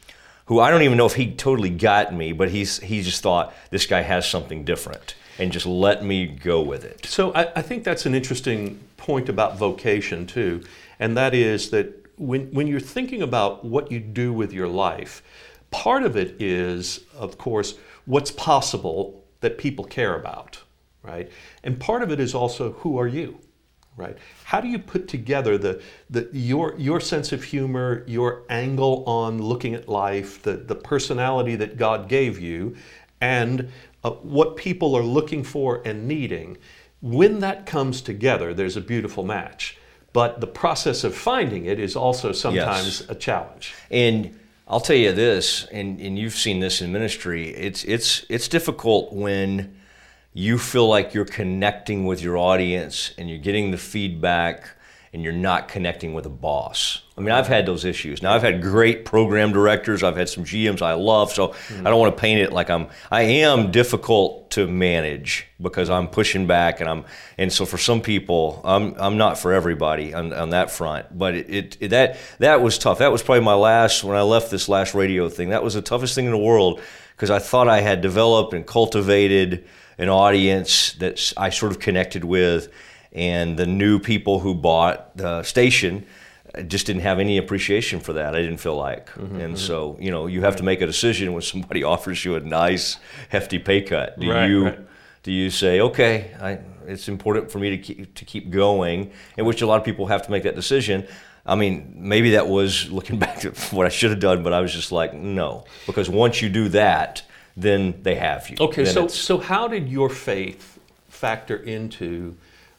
who 0.46 0.60
I 0.60 0.70
don't 0.70 0.82
even 0.82 0.96
know 0.96 1.06
if 1.06 1.14
he 1.14 1.32
totally 1.32 1.70
got 1.70 2.14
me, 2.14 2.32
but 2.32 2.50
he's, 2.50 2.78
he 2.78 3.02
just 3.02 3.22
thought 3.22 3.52
this 3.70 3.86
guy 3.86 4.02
has 4.02 4.28
something 4.28 4.64
different 4.64 5.16
and 5.38 5.52
just 5.52 5.66
let 5.66 6.04
me 6.04 6.26
go 6.26 6.62
with 6.62 6.84
it. 6.84 7.06
So 7.06 7.32
I, 7.34 7.52
I 7.56 7.62
think 7.62 7.84
that's 7.84 8.06
an 8.06 8.14
interesting 8.14 8.80
point 8.96 9.28
about 9.28 9.58
vocation 9.58 10.26
too. 10.26 10.62
And 10.98 11.16
that 11.16 11.34
is 11.34 11.70
that 11.70 12.06
when, 12.16 12.52
when 12.52 12.66
you're 12.66 12.80
thinking 12.80 13.22
about 13.22 13.64
what 13.64 13.90
you 13.90 14.00
do 14.00 14.32
with 14.32 14.52
your 14.52 14.68
life, 14.68 15.22
part 15.70 16.04
of 16.04 16.16
it 16.16 16.40
is, 16.40 17.00
of 17.14 17.36
course, 17.36 17.74
what's 18.06 18.30
possible 18.30 19.24
that 19.40 19.58
people 19.58 19.84
care 19.84 20.14
about, 20.14 20.62
right? 21.02 21.30
And 21.64 21.78
part 21.78 22.02
of 22.02 22.10
it 22.10 22.20
is 22.20 22.34
also 22.34 22.72
who 22.72 22.98
are 22.98 23.08
you? 23.08 23.40
Right? 23.96 24.16
How 24.44 24.60
do 24.60 24.68
you 24.68 24.78
put 24.78 25.08
together 25.08 25.58
the, 25.58 25.82
the 26.10 26.28
your 26.32 26.74
your 26.78 27.00
sense 27.00 27.32
of 27.32 27.44
humor, 27.44 28.04
your 28.06 28.42
angle 28.48 29.04
on 29.06 29.40
looking 29.40 29.74
at 29.74 29.88
life, 29.88 30.42
the 30.42 30.52
the 30.52 30.74
personality 30.74 31.56
that 31.56 31.76
God 31.76 32.08
gave 32.08 32.38
you, 32.38 32.76
and 33.20 33.70
uh, 34.04 34.10
what 34.10 34.56
people 34.56 34.94
are 34.96 35.02
looking 35.02 35.42
for 35.42 35.82
and 35.84 36.06
needing? 36.06 36.58
When 37.00 37.40
that 37.40 37.66
comes 37.66 38.00
together, 38.00 38.54
there's 38.54 38.76
a 38.76 38.80
beautiful 38.80 39.24
match. 39.24 39.76
But 40.12 40.40
the 40.40 40.46
process 40.46 41.04
of 41.04 41.14
finding 41.14 41.66
it 41.66 41.78
is 41.78 41.94
also 41.94 42.32
sometimes 42.32 43.00
yes. 43.00 43.10
a 43.10 43.14
challenge. 43.14 43.74
And 43.90 44.38
I'll 44.66 44.80
tell 44.80 44.96
you 44.96 45.12
this, 45.12 45.66
and, 45.66 46.00
and 46.00 46.18
you've 46.18 46.34
seen 46.34 46.60
this 46.60 46.80
in 46.80 46.90
ministry. 46.90 47.50
It's 47.50 47.84
it's 47.84 48.24
it's 48.28 48.48
difficult 48.48 49.12
when 49.12 49.75
you 50.36 50.58
feel 50.58 50.86
like 50.86 51.14
you're 51.14 51.24
connecting 51.24 52.04
with 52.04 52.20
your 52.20 52.36
audience 52.36 53.12
and 53.16 53.26
you're 53.30 53.38
getting 53.38 53.70
the 53.70 53.78
feedback 53.78 54.68
and 55.14 55.22
you're 55.22 55.32
not 55.32 55.66
connecting 55.66 56.12
with 56.12 56.26
a 56.26 56.30
boss. 56.30 57.00
I 57.16 57.22
mean, 57.22 57.30
I've 57.30 57.46
had 57.46 57.64
those 57.64 57.86
issues. 57.86 58.22
Now, 58.22 58.34
I've 58.34 58.42
had 58.42 58.60
great 58.60 59.06
program 59.06 59.50
directors. 59.50 60.02
I've 60.02 60.18
had 60.18 60.28
some 60.28 60.44
GMs 60.44 60.82
I 60.82 60.92
love. 60.92 61.32
So 61.32 61.48
mm-hmm. 61.48 61.86
I 61.86 61.90
don't 61.90 61.98
want 61.98 62.14
to 62.14 62.20
paint 62.20 62.42
it 62.42 62.52
like 62.52 62.68
I'm. 62.68 62.88
I 63.10 63.22
am 63.22 63.70
difficult 63.70 64.50
to 64.50 64.66
manage 64.66 65.46
because 65.58 65.88
I'm 65.88 66.06
pushing 66.06 66.46
back, 66.46 66.80
and 66.80 66.90
I'm. 66.90 67.06
And 67.38 67.50
so 67.50 67.64
for 67.64 67.78
some 67.78 68.02
people, 68.02 68.60
I'm. 68.62 68.94
I'm 68.98 69.16
not 69.16 69.38
for 69.38 69.54
everybody 69.54 70.12
on, 70.12 70.34
on 70.34 70.50
that 70.50 70.70
front. 70.70 71.16
But 71.16 71.34
it, 71.34 71.48
it, 71.48 71.76
it 71.80 71.88
that 71.88 72.18
that 72.40 72.60
was 72.60 72.76
tough. 72.76 72.98
That 72.98 73.10
was 73.10 73.22
probably 73.22 73.44
my 73.44 73.54
last 73.54 74.04
when 74.04 74.18
I 74.18 74.22
left 74.22 74.50
this 74.50 74.68
last 74.68 74.94
radio 74.94 75.30
thing. 75.30 75.48
That 75.48 75.64
was 75.64 75.72
the 75.72 75.80
toughest 75.80 76.14
thing 76.14 76.26
in 76.26 76.32
the 76.32 76.36
world 76.36 76.82
because 77.14 77.30
I 77.30 77.38
thought 77.38 77.68
I 77.68 77.80
had 77.80 78.02
developed 78.02 78.52
and 78.52 78.66
cultivated 78.66 79.64
an 79.98 80.08
audience 80.08 80.92
that 80.94 81.32
I 81.36 81.50
sort 81.50 81.72
of 81.72 81.78
connected 81.78 82.24
with 82.24 82.68
and 83.12 83.56
the 83.56 83.66
new 83.66 83.98
people 83.98 84.40
who 84.40 84.54
bought 84.54 85.16
the 85.16 85.42
station 85.42 86.06
just 86.68 86.86
didn't 86.86 87.02
have 87.02 87.18
any 87.18 87.38
appreciation 87.38 88.00
for 88.00 88.12
that. 88.14 88.34
I 88.34 88.40
didn't 88.40 88.58
feel 88.58 88.76
like, 88.76 89.10
mm-hmm, 89.10 89.40
and 89.40 89.54
mm-hmm. 89.54 89.56
so 89.56 89.96
you 90.00 90.10
know, 90.10 90.26
you 90.26 90.42
have 90.42 90.56
to 90.56 90.62
make 90.62 90.80
a 90.80 90.86
decision 90.86 91.32
when 91.32 91.42
somebody 91.42 91.82
offers 91.94 92.24
you 92.24 92.36
a 92.36 92.40
nice, 92.40 92.98
hefty 93.28 93.58
pay 93.58 93.82
cut. 93.82 94.18
Do 94.18 94.30
right, 94.30 94.48
you 94.48 94.64
right. 94.64 94.78
do 95.22 95.32
you 95.32 95.50
say, 95.50 95.80
okay, 95.80 96.34
I, 96.40 96.58
it's 96.86 97.08
important 97.08 97.50
for 97.50 97.58
me 97.58 97.70
to 97.70 97.78
keep 97.78 98.14
to 98.14 98.24
keep 98.24 98.50
going, 98.50 99.10
in 99.36 99.44
which 99.44 99.62
a 99.62 99.66
lot 99.66 99.78
of 99.78 99.84
people 99.84 100.06
have 100.06 100.22
to 100.22 100.30
make 100.30 100.44
that 100.44 100.54
decision. 100.54 101.06
I 101.44 101.54
mean, 101.54 101.94
maybe 101.96 102.30
that 102.30 102.48
was 102.48 102.90
looking 102.90 103.18
back 103.24 103.40
to 103.40 103.50
what 103.74 103.86
I 103.86 103.90
should 103.90 104.10
have 104.10 104.20
done, 104.20 104.42
but 104.42 104.52
I 104.52 104.60
was 104.60 104.72
just 104.72 104.92
like, 104.92 105.14
no, 105.14 105.64
because 105.86 106.08
once 106.08 106.42
you 106.42 106.48
do 106.48 106.68
that, 106.70 107.22
then 107.56 108.00
they 108.02 108.16
have 108.16 108.48
you. 108.50 108.56
Okay, 108.60 108.84
then 108.84 108.92
so 108.92 109.08
so 109.08 109.38
how 109.38 109.68
did 109.68 109.88
your 109.88 110.10
faith 110.10 110.78
factor 111.08 111.56
into 111.56 112.36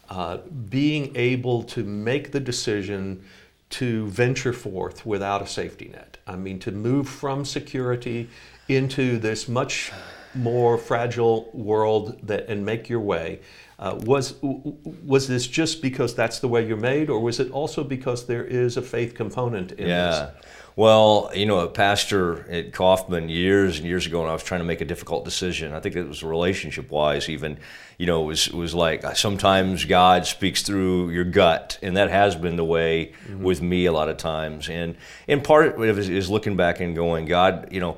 uh, 0.09 0.37
being 0.69 1.15
able 1.15 1.63
to 1.63 1.83
make 1.83 2.31
the 2.31 2.39
decision 2.39 3.23
to 3.69 4.07
venture 4.07 4.53
forth 4.53 5.05
without 5.05 5.41
a 5.41 5.47
safety 5.47 5.89
net. 5.89 6.17
I 6.25 6.35
mean, 6.35 6.59
to 6.59 6.71
move 6.71 7.09
from 7.09 7.43
security 7.43 8.29
into 8.69 9.17
this 9.17 9.47
much 9.47 9.91
more 10.37 10.77
fragile 10.77 11.49
world 11.53 12.19
that, 12.23 12.47
and 12.47 12.65
make 12.65 12.89
your 12.89 13.01
way. 13.01 13.39
Uh, 13.79 13.99
was 14.05 14.33
was 14.41 15.27
this 15.27 15.45
just 15.45 15.83
because 15.83 16.15
that's 16.15 16.39
the 16.39 16.47
way 16.47 16.67
you're 16.67 16.77
made, 16.77 17.09
or 17.09 17.19
was 17.19 17.39
it 17.39 17.51
also 17.51 17.83
because 17.83 18.25
there 18.25 18.43
is 18.43 18.75
a 18.75 18.81
faith 18.81 19.13
component 19.13 19.71
in 19.73 19.87
yeah. 19.87 20.09
this? 20.09 20.45
Well, 20.77 21.31
you 21.33 21.47
know, 21.47 21.61
a 21.61 21.67
pastor 21.67 22.47
at 22.51 22.71
Kaufman 22.71 23.29
years 23.29 23.79
and 23.79 23.87
years 23.87 24.05
ago, 24.05 24.21
when 24.21 24.29
I 24.29 24.33
was 24.33 24.43
trying 24.43 24.61
to 24.61 24.65
make 24.65 24.79
a 24.79 24.85
difficult 24.85 25.25
decision, 25.25 25.73
I 25.73 25.79
think 25.79 25.95
it 25.95 26.07
was 26.07 26.21
relationship 26.21 26.91
wise, 26.91 27.29
even, 27.29 27.57
you 27.97 28.05
know, 28.05 28.21
it 28.21 28.27
was, 28.27 28.47
it 28.47 28.53
was 28.53 28.75
like 28.75 29.03
sometimes 29.15 29.85
God 29.85 30.27
speaks 30.27 30.61
through 30.61 31.09
your 31.09 31.23
gut, 31.23 31.79
and 31.81 31.97
that 31.97 32.11
has 32.11 32.35
been 32.35 32.57
the 32.57 32.63
way 32.63 33.13
mm-hmm. 33.25 33.43
with 33.43 33.59
me 33.59 33.87
a 33.87 33.91
lot 33.91 34.07
of 34.07 34.17
times. 34.17 34.69
And, 34.69 34.95
and 35.27 35.43
part 35.43 35.65
of 35.65 35.81
it 35.81 36.09
is 36.09 36.29
looking 36.29 36.55
back 36.55 36.79
and 36.79 36.95
going, 36.95 37.25
God, 37.25 37.69
you 37.71 37.79
know, 37.79 37.97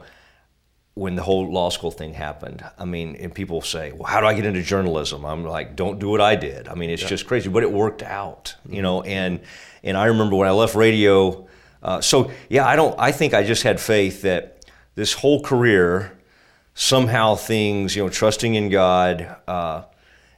when 0.99 1.15
the 1.15 1.23
whole 1.23 1.49
law 1.49 1.69
school 1.69 1.91
thing 1.91 2.13
happened. 2.13 2.63
I 2.77 2.83
mean, 2.83 3.15
and 3.15 3.33
people 3.33 3.62
say, 3.62 3.93
"Well, 3.93 4.03
how 4.03 4.19
do 4.19 4.27
I 4.27 4.33
get 4.33 4.45
into 4.45 4.62
journalism?" 4.62 5.25
I'm 5.25 5.45
like, 5.45 5.75
"Don't 5.75 5.97
do 5.97 6.09
what 6.09 6.19
I 6.19 6.35
did." 6.35 6.67
I 6.67 6.75
mean, 6.75 6.89
it's 6.89 7.01
yeah. 7.03 7.07
just 7.07 7.25
crazy, 7.25 7.49
but 7.49 7.63
it 7.63 7.71
worked 7.71 8.03
out, 8.03 8.55
you 8.65 8.73
mm-hmm. 8.75 8.81
know. 8.81 9.01
And 9.03 9.39
and 9.83 9.95
I 9.95 10.05
remember 10.05 10.35
when 10.35 10.47
I 10.47 10.51
left 10.51 10.75
radio, 10.75 11.47
uh, 11.81 12.01
so 12.01 12.31
yeah, 12.49 12.67
I 12.67 12.75
don't. 12.75 12.99
I 12.99 13.13
think 13.13 13.33
I 13.33 13.43
just 13.43 13.63
had 13.63 13.79
faith 13.79 14.23
that 14.23 14.65
this 14.95 15.13
whole 15.13 15.41
career, 15.41 16.17
somehow 16.73 17.35
things, 17.35 17.95
you 17.95 18.03
know, 18.03 18.09
trusting 18.09 18.55
in 18.55 18.69
God, 18.69 19.38
uh, 19.47 19.83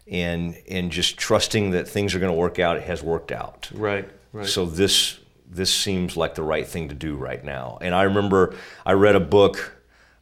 and 0.08 0.56
and 0.69 0.91
just 0.91 1.17
trusting 1.17 1.71
that 1.71 1.88
things 1.88 2.13
are 2.13 2.19
going 2.19 2.32
to 2.32 2.38
work 2.38 2.60
out. 2.60 2.78
It 2.78 2.84
has 2.84 3.02
worked 3.02 3.32
out. 3.32 3.69
Right. 3.74 4.08
Right. 4.32 4.45
So 4.45 4.65
this 4.65 5.17
this 5.50 5.74
seems 5.74 6.15
like 6.15 6.36
the 6.36 6.43
right 6.43 6.67
thing 6.67 6.89
to 6.89 6.95
do 6.95 7.15
right 7.15 7.43
now. 7.43 7.78
And 7.82 7.93
I 7.93 8.04
remember 8.04 8.56
I 8.86 8.93
read 8.93 9.15
a 9.15 9.19
book. 9.19 9.78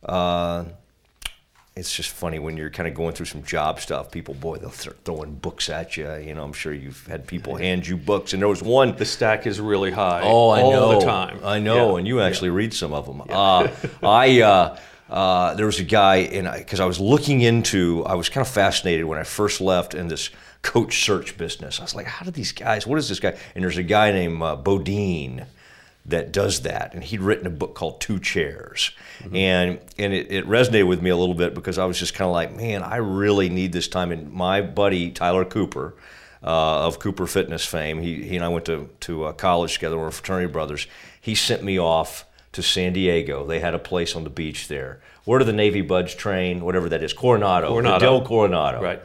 Uh, 0.09 0.65
it's 1.75 1.95
just 1.95 2.09
funny 2.09 2.39
when 2.39 2.57
you're 2.57 2.69
kind 2.69 2.89
of 2.89 2.93
going 2.93 3.13
through 3.13 3.27
some 3.27 3.43
job 3.43 3.79
stuff. 3.79 4.11
People, 4.11 4.33
boy, 4.33 4.57
they'll 4.57 4.71
start 4.71 4.97
throwing 5.05 5.35
books 5.35 5.69
at 5.69 5.95
you. 5.95 6.13
You 6.15 6.33
know, 6.33 6.43
I'm 6.43 6.51
sure 6.51 6.73
you've 6.73 7.05
had 7.07 7.25
people 7.25 7.55
hand 7.55 7.87
you 7.87 7.95
books, 7.95 8.33
and 8.33 8.41
there 8.41 8.49
was 8.49 8.61
one. 8.61 8.95
The 8.95 9.05
stack 9.05 9.47
is 9.47 9.61
really 9.61 9.91
high. 9.91 10.21
Oh, 10.23 10.49
I 10.49 10.61
all 10.61 10.71
know. 10.71 10.99
the 10.99 11.05
time. 11.05 11.39
I 11.43 11.59
know, 11.59 11.91
yeah. 11.91 11.99
and 11.99 12.07
you 12.07 12.21
actually 12.21 12.49
yeah. 12.49 12.55
read 12.55 12.73
some 12.73 12.93
of 12.93 13.05
them. 13.05 13.23
Yeah. 13.27 13.37
Uh, 13.37 13.71
I. 14.03 14.41
Uh, 14.41 14.77
uh, 15.09 15.55
there 15.55 15.65
was 15.65 15.79
a 15.79 15.83
guy, 15.83 16.17
and 16.17 16.47
because 16.55 16.79
I, 16.79 16.83
I, 16.83 16.85
was 16.85 16.99
looking 16.99 17.41
into, 17.41 18.05
I 18.05 18.13
was 18.13 18.29
kind 18.29 18.45
of 18.45 18.53
fascinated 18.53 19.05
when 19.05 19.17
I 19.17 19.23
first 19.23 19.59
left 19.59 19.95
in 19.95 20.07
this 20.07 20.29
coach 20.61 21.03
search 21.03 21.35
business. 21.35 21.79
I 21.79 21.83
was 21.83 21.95
like, 21.95 22.05
how 22.05 22.25
do 22.25 22.29
these 22.29 22.51
guys? 22.51 22.85
What 22.85 22.99
is 22.99 23.09
this 23.09 23.19
guy? 23.19 23.35
And 23.55 23.63
there's 23.63 23.77
a 23.77 23.83
guy 23.83 24.11
named 24.11 24.39
uh, 24.39 24.55
Bodine 24.55 25.47
that 26.09 26.31
does 26.31 26.61
that. 26.61 26.93
And 26.93 27.03
he'd 27.03 27.21
written 27.21 27.47
a 27.47 27.51
book 27.51 27.75
called 27.75 28.01
Two 28.01 28.19
Chairs. 28.19 28.91
Mm-hmm. 29.19 29.35
And 29.35 29.79
and 29.97 30.13
it, 30.13 30.31
it, 30.31 30.45
resonated 30.47 30.87
with 30.87 31.01
me 31.01 31.09
a 31.09 31.17
little 31.17 31.35
bit 31.35 31.53
because 31.53 31.77
I 31.77 31.85
was 31.85 31.99
just 31.99 32.13
kind 32.13 32.27
of 32.27 32.33
like, 32.33 32.55
man, 32.55 32.83
I 32.83 32.97
really 32.97 33.49
need 33.49 33.73
this 33.73 33.87
time. 33.87 34.11
And 34.11 34.31
my 34.31 34.61
buddy, 34.61 35.11
Tyler 35.11 35.45
Cooper, 35.45 35.95
uh, 36.43 36.87
of 36.87 36.99
Cooper 36.99 37.27
Fitness 37.27 37.65
fame, 37.65 38.01
he, 38.01 38.23
he 38.23 38.35
and 38.35 38.45
I 38.45 38.49
went 38.49 38.65
to, 38.65 38.89
to 39.01 39.25
uh, 39.25 39.33
college 39.33 39.73
together, 39.73 39.97
we're 39.97 40.11
fraternity 40.11 40.51
brothers. 40.51 40.87
He 41.19 41.35
sent 41.35 41.63
me 41.63 41.79
off 41.79 42.25
to 42.53 42.63
San 42.63 42.93
Diego. 42.93 43.45
They 43.45 43.59
had 43.59 43.73
a 43.73 43.79
place 43.79 44.15
on 44.15 44.23
the 44.23 44.29
beach 44.29 44.67
there. 44.67 45.01
Where 45.25 45.39
do 45.39 45.45
the 45.45 45.53
Navy 45.53 45.81
BUD/S 45.81 46.15
train? 46.15 46.63
Whatever 46.63 46.89
that 46.89 47.03
is, 47.03 47.13
Coronado, 47.13 47.67
Coronado. 47.67 47.99
Del 47.99 48.25
Coronado. 48.25 48.81
Right. 48.81 49.01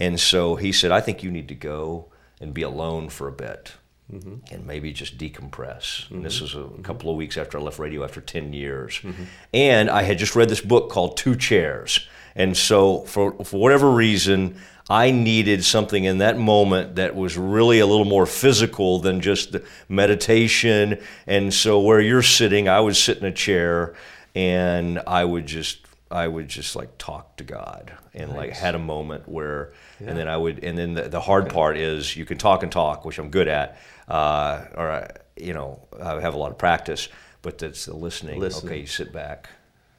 And 0.00 0.18
so 0.18 0.56
he 0.56 0.72
said, 0.72 0.90
I 0.90 1.00
think 1.00 1.22
you 1.22 1.30
need 1.30 1.48
to 1.48 1.54
go 1.54 2.10
and 2.40 2.54
be 2.54 2.62
alone 2.62 3.08
for 3.08 3.28
a 3.28 3.32
bit 3.32 3.74
mm-hmm. 4.12 4.54
and 4.54 4.66
maybe 4.66 4.92
just 4.92 5.18
decompress. 5.18 6.04
Mm-hmm. 6.04 6.14
And 6.16 6.24
this 6.24 6.40
was 6.40 6.54
a 6.54 6.68
couple 6.82 7.10
of 7.10 7.16
weeks 7.16 7.36
after 7.36 7.58
I 7.58 7.60
left 7.60 7.78
radio 7.78 8.04
after 8.04 8.20
10 8.20 8.52
years. 8.52 8.94
Mm-hmm. 9.02 9.24
And 9.54 9.90
I 9.90 10.02
had 10.02 10.18
just 10.18 10.36
read 10.36 10.48
this 10.48 10.60
book 10.60 10.90
called 10.90 11.16
Two 11.16 11.36
Chairs. 11.36 12.06
And 12.34 12.56
so, 12.56 13.00
for, 13.00 13.32
for 13.44 13.60
whatever 13.60 13.90
reason, 13.90 14.56
I 14.88 15.10
needed 15.10 15.64
something 15.64 16.04
in 16.04 16.18
that 16.18 16.38
moment 16.38 16.96
that 16.96 17.14
was 17.14 17.36
really 17.36 17.78
a 17.78 17.86
little 17.86 18.06
more 18.06 18.26
physical 18.26 18.98
than 18.98 19.20
just 19.20 19.56
meditation. 19.88 20.98
And 21.26 21.52
so, 21.52 21.80
where 21.80 22.00
you're 22.00 22.22
sitting, 22.22 22.68
I 22.68 22.80
would 22.80 22.96
sit 22.96 23.18
in 23.18 23.24
a 23.24 23.32
chair 23.32 23.94
and 24.34 24.98
I 25.06 25.24
would 25.24 25.46
just 25.46 25.81
I 26.12 26.28
would 26.28 26.48
just 26.48 26.76
like 26.76 26.98
talk 26.98 27.36
to 27.38 27.44
God 27.44 27.92
and 28.14 28.30
nice. 28.30 28.36
like 28.36 28.50
had 28.50 28.74
a 28.74 28.78
moment 28.78 29.28
where, 29.28 29.72
yeah. 30.00 30.08
and 30.08 30.18
then 30.18 30.28
I 30.28 30.36
would, 30.36 30.62
and 30.62 30.76
then 30.76 30.94
the, 30.94 31.08
the 31.08 31.20
hard 31.20 31.48
part 31.48 31.76
is 31.78 32.16
you 32.16 32.24
can 32.24 32.38
talk 32.38 32.62
and 32.62 32.70
talk, 32.70 33.04
which 33.04 33.18
I'm 33.18 33.30
good 33.30 33.48
at, 33.48 33.78
uh, 34.08 34.64
or 34.76 35.08
you 35.36 35.54
know 35.54 35.80
I 36.00 36.20
have 36.20 36.34
a 36.34 36.38
lot 36.38 36.50
of 36.50 36.58
practice, 36.58 37.08
but 37.40 37.58
that's 37.58 37.86
the 37.86 37.96
listening. 37.96 38.38
listening. 38.38 38.72
Okay, 38.72 38.80
you 38.82 38.86
sit 38.86 39.12
back, 39.12 39.48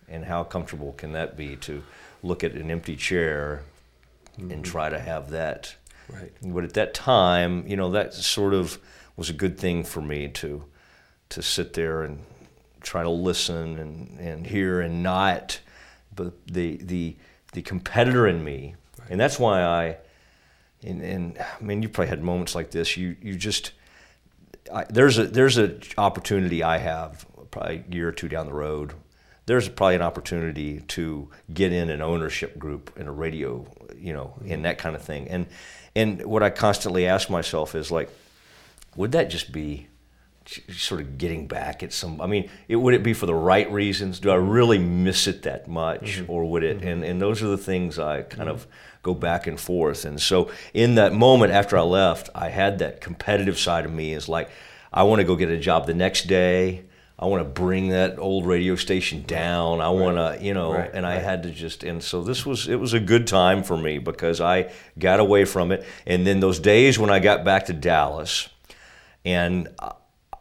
and 0.07 0.23
how 0.23 0.43
comfortable 0.43 0.93
can 0.93 1.13
that 1.13 1.35
be 1.35 1.55
to 1.57 1.83
look 2.21 2.43
at 2.43 2.53
an 2.53 2.69
empty 2.69 2.95
chair 2.95 3.63
mm-hmm. 4.37 4.51
and 4.51 4.63
try 4.63 4.89
to 4.89 4.99
have 4.99 5.31
that. 5.31 5.75
Right. 6.09 6.31
But 6.43 6.63
at 6.63 6.73
that 6.73 6.93
time, 6.93 7.65
you 7.67 7.75
know, 7.75 7.91
that 7.91 8.13
sort 8.13 8.53
of 8.53 8.77
was 9.15 9.29
a 9.29 9.33
good 9.33 9.57
thing 9.57 9.83
for 9.83 10.01
me 10.01 10.27
to 10.27 10.65
to 11.29 11.41
sit 11.41 11.73
there 11.73 12.03
and 12.03 12.19
try 12.81 13.01
to 13.01 13.09
listen 13.09 13.79
and, 13.79 14.19
and 14.19 14.45
hear 14.45 14.79
and 14.79 15.01
not 15.01 15.59
but 16.15 16.33
the 16.47 16.77
the 16.77 17.15
the 17.53 17.61
competitor 17.61 18.27
in 18.27 18.43
me, 18.43 18.75
right. 18.99 19.09
and 19.11 19.19
that's 19.19 19.37
why 19.37 19.61
I, 19.61 19.97
and, 20.81 21.01
and 21.01 21.37
I 21.39 21.63
mean, 21.63 21.83
you 21.83 21.89
probably 21.89 22.09
had 22.09 22.23
moments 22.23 22.55
like 22.55 22.71
this. 22.71 22.97
You 22.97 23.15
you 23.21 23.35
just 23.35 23.71
I, 24.73 24.85
there's 24.89 25.17
a 25.17 25.27
there's 25.27 25.57
an 25.57 25.81
opportunity 25.97 26.63
I 26.63 26.77
have 26.77 27.25
probably 27.51 27.83
a 27.87 27.93
year 27.93 28.09
or 28.09 28.11
two 28.11 28.27
down 28.27 28.45
the 28.45 28.53
road. 28.53 28.93
There's 29.45 29.67
probably 29.67 29.95
an 29.95 30.01
opportunity 30.01 30.79
to 30.79 31.29
get 31.53 31.73
in 31.73 31.89
an 31.89 32.01
ownership 32.01 32.57
group 32.57 32.93
in 32.97 33.07
a 33.07 33.11
radio, 33.11 33.67
you 33.97 34.13
know, 34.13 34.33
mm-hmm. 34.39 34.51
and 34.51 34.65
that 34.65 34.77
kind 34.77 34.95
of 34.95 35.01
thing. 35.01 35.27
And 35.27 35.47
and 35.95 36.25
what 36.25 36.43
I 36.43 36.49
constantly 36.49 37.05
ask 37.05 37.29
myself 37.29 37.75
is 37.75 37.91
like, 37.91 38.09
would 38.95 39.11
that 39.11 39.29
just 39.29 39.51
be 39.51 39.87
sort 40.45 40.99
of 40.99 41.17
getting 41.17 41.47
back 41.47 41.83
at 41.83 41.93
some 41.93 42.19
i 42.19 42.27
mean 42.27 42.49
it, 42.67 42.75
would 42.75 42.93
it 42.93 43.03
be 43.03 43.13
for 43.13 43.25
the 43.25 43.35
right 43.35 43.71
reasons 43.71 44.19
do 44.19 44.29
i 44.29 44.35
really 44.35 44.77
miss 44.77 45.27
it 45.27 45.43
that 45.43 45.67
much 45.67 46.17
mm-hmm. 46.17 46.31
or 46.31 46.45
would 46.45 46.63
it 46.63 46.79
mm-hmm. 46.79 46.87
and, 46.87 47.03
and 47.03 47.21
those 47.21 47.41
are 47.41 47.47
the 47.47 47.57
things 47.57 47.97
i 47.97 48.21
kind 48.21 48.41
mm-hmm. 48.41 48.49
of 48.49 48.67
go 49.03 49.13
back 49.13 49.47
and 49.47 49.59
forth 49.59 50.05
and 50.05 50.21
so 50.21 50.51
in 50.73 50.95
that 50.95 51.13
moment 51.13 51.51
after 51.51 51.77
i 51.77 51.81
left 51.81 52.29
i 52.35 52.49
had 52.49 52.79
that 52.79 52.99
competitive 52.99 53.57
side 53.57 53.85
of 53.85 53.91
me 53.91 54.13
is 54.13 54.27
like 54.27 54.49
i 54.91 55.03
want 55.03 55.19
to 55.19 55.25
go 55.25 55.35
get 55.35 55.49
a 55.49 55.57
job 55.57 55.85
the 55.85 55.93
next 55.93 56.27
day 56.27 56.83
i 57.17 57.25
want 57.25 57.41
to 57.41 57.49
bring 57.49 57.89
that 57.89 58.19
old 58.19 58.45
radio 58.45 58.75
station 58.75 59.23
down 59.23 59.79
i 59.79 59.89
want 59.89 60.17
to 60.17 60.43
you 60.43 60.53
know 60.53 60.73
right. 60.73 60.91
and 60.93 61.05
i 61.05 61.15
right. 61.15 61.23
had 61.23 61.43
to 61.43 61.51
just 61.51 61.83
and 61.83 62.03
so 62.03 62.21
this 62.21 62.45
was 62.45 62.67
it 62.67 62.75
was 62.75 62.93
a 62.93 62.99
good 62.99 63.27
time 63.27 63.63
for 63.63 63.77
me 63.77 63.97
because 63.97 64.41
i 64.41 64.69
got 64.99 65.21
away 65.21 65.45
from 65.45 65.71
it 65.71 65.85
and 66.05 66.27
then 66.27 66.41
those 66.41 66.59
days 66.59 66.99
when 66.99 67.09
i 67.09 67.19
got 67.19 67.45
back 67.45 67.65
to 67.65 67.73
dallas 67.73 68.49
and 69.25 69.69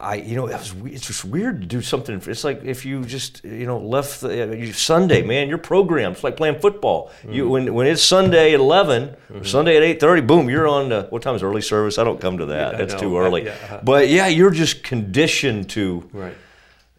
I, 0.03 0.15
you 0.15 0.35
know, 0.35 0.47
it 0.47 0.53
was, 0.53 0.75
it's 0.85 1.07
just 1.07 1.23
weird 1.23 1.61
to 1.61 1.67
do 1.67 1.81
something. 1.81 2.21
It's 2.27 2.43
like 2.43 2.63
if 2.63 2.85
you 2.85 3.05
just, 3.05 3.43
you 3.45 3.65
know, 3.65 3.79
left 3.79 4.19
the, 4.21 4.43
uh, 4.43 4.53
you, 4.53 4.73
Sunday, 4.73 5.21
man, 5.21 5.47
your 5.47 5.57
program's 5.57 6.23
like 6.23 6.35
playing 6.35 6.59
football. 6.59 7.09
Mm-hmm. 7.21 7.31
You 7.33 7.49
when 7.49 7.73
when 7.73 7.87
it's 7.87 8.03
Sunday 8.03 8.53
at 8.53 8.59
11 8.59 9.09
mm-hmm. 9.09 9.43
Sunday 9.43 9.77
at 9.77 9.83
eight 9.83 9.99
thirty, 10.01 10.21
boom, 10.21 10.49
you're 10.49 10.67
on. 10.67 10.89
The, 10.89 11.07
what 11.09 11.21
time 11.21 11.35
is 11.35 11.43
early 11.43 11.61
service? 11.61 11.97
I 11.97 12.03
don't 12.03 12.19
come 12.19 12.37
to 12.39 12.47
that. 12.47 12.73
Yeah, 12.73 12.77
That's 12.77 12.99
too 12.99 13.17
early. 13.17 13.49
I, 13.49 13.53
yeah. 13.53 13.81
But 13.81 14.09
yeah, 14.09 14.27
you're 14.27 14.51
just 14.51 14.83
conditioned 14.83 15.69
to 15.71 16.09
right. 16.11 16.35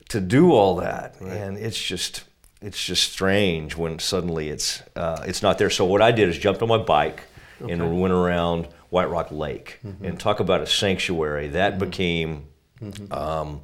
to 0.09 0.21
do 0.21 0.53
all 0.53 0.77
that, 0.77 1.17
right. 1.21 1.31
and 1.31 1.59
it's 1.59 1.81
just 1.81 2.25
it's 2.63 2.83
just 2.83 3.13
strange 3.13 3.77
when 3.77 3.99
suddenly 3.99 4.49
it's 4.49 4.83
uh, 4.97 5.23
it's 5.27 5.43
not 5.43 5.59
there. 5.59 5.69
So 5.69 5.85
what 5.85 6.01
I 6.01 6.11
did 6.11 6.31
is 6.31 6.39
jumped 6.39 6.63
on 6.63 6.69
my 6.69 6.79
bike 6.79 7.25
okay. 7.61 7.71
and 7.71 8.01
went 8.01 8.15
around 8.15 8.69
White 8.89 9.11
Rock 9.11 9.31
Lake 9.31 9.81
mm-hmm. 9.85 10.05
and 10.05 10.19
talk 10.19 10.41
about 10.41 10.63
a 10.63 10.67
sanctuary 10.67 11.49
that 11.49 11.73
mm-hmm. 11.73 11.81
became. 11.81 12.47
Mm-hmm. 12.91 13.13
Um, 13.13 13.63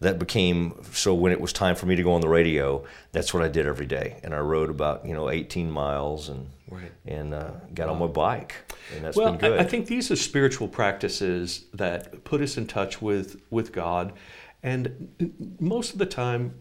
that 0.00 0.18
became 0.18 0.82
so 0.92 1.14
when 1.14 1.30
it 1.30 1.40
was 1.40 1.52
time 1.52 1.76
for 1.76 1.84
me 1.84 1.94
to 1.94 2.02
go 2.02 2.12
on 2.12 2.22
the 2.22 2.28
radio 2.28 2.82
that's 3.12 3.34
what 3.34 3.42
i 3.42 3.48
did 3.48 3.66
every 3.66 3.84
day 3.84 4.18
and 4.22 4.34
i 4.34 4.38
rode 4.38 4.70
about 4.70 5.04
you 5.04 5.12
know 5.12 5.28
18 5.28 5.70
miles 5.70 6.30
and 6.30 6.48
right. 6.70 6.90
and 7.04 7.34
uh, 7.34 7.50
got 7.74 7.88
wow. 7.88 7.92
on 7.92 8.00
my 8.00 8.06
bike 8.06 8.54
and 8.96 9.04
that's 9.04 9.14
well, 9.14 9.32
been 9.32 9.40
good 9.40 9.60
I, 9.60 9.64
I 9.64 9.66
think 9.66 9.88
these 9.88 10.10
are 10.10 10.16
spiritual 10.16 10.68
practices 10.68 11.66
that 11.74 12.24
put 12.24 12.40
us 12.40 12.56
in 12.56 12.66
touch 12.66 13.02
with 13.02 13.42
with 13.50 13.72
god 13.72 14.14
and 14.62 15.36
most 15.60 15.92
of 15.92 15.98
the 15.98 16.06
time 16.06 16.54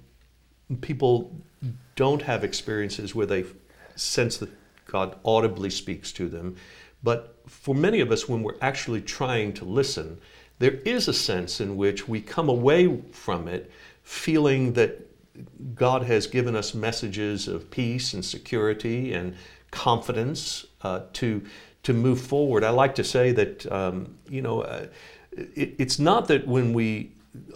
people 0.81 1.33
don't 1.95 2.21
have 2.21 2.43
experiences 2.43 3.15
where 3.15 3.25
they 3.25 3.45
sense 3.95 4.37
that 4.37 4.49
God 4.85 5.17
audibly 5.23 5.69
speaks 5.69 6.11
to 6.13 6.27
them. 6.27 6.55
But 7.03 7.39
for 7.47 7.75
many 7.75 7.99
of 7.99 8.11
us, 8.11 8.27
when 8.27 8.43
we're 8.43 8.57
actually 8.61 9.01
trying 9.01 9.53
to 9.53 9.65
listen, 9.65 10.19
there 10.59 10.75
is 10.85 11.07
a 11.07 11.13
sense 11.13 11.59
in 11.59 11.77
which 11.77 12.07
we 12.07 12.21
come 12.21 12.49
away 12.49 13.01
from 13.11 13.47
it 13.47 13.71
feeling 14.03 14.73
that 14.73 15.05
God 15.73 16.03
has 16.03 16.27
given 16.27 16.55
us 16.55 16.73
messages 16.73 17.47
of 17.47 17.71
peace 17.71 18.13
and 18.13 18.23
security 18.23 19.13
and 19.13 19.35
confidence 19.71 20.65
uh, 20.81 21.01
to 21.13 21.43
to 21.81 21.93
move 21.93 22.19
forward. 22.19 22.63
I 22.63 22.71
like 22.71 22.95
to 22.95 23.03
say 23.03 23.31
that 23.31 23.71
um, 23.71 24.17
you 24.29 24.41
know 24.41 24.61
uh, 24.61 24.87
it, 25.31 25.75
it's 25.77 25.99
not 25.99 26.27
that 26.27 26.47
when 26.47 26.73
we 26.73 27.11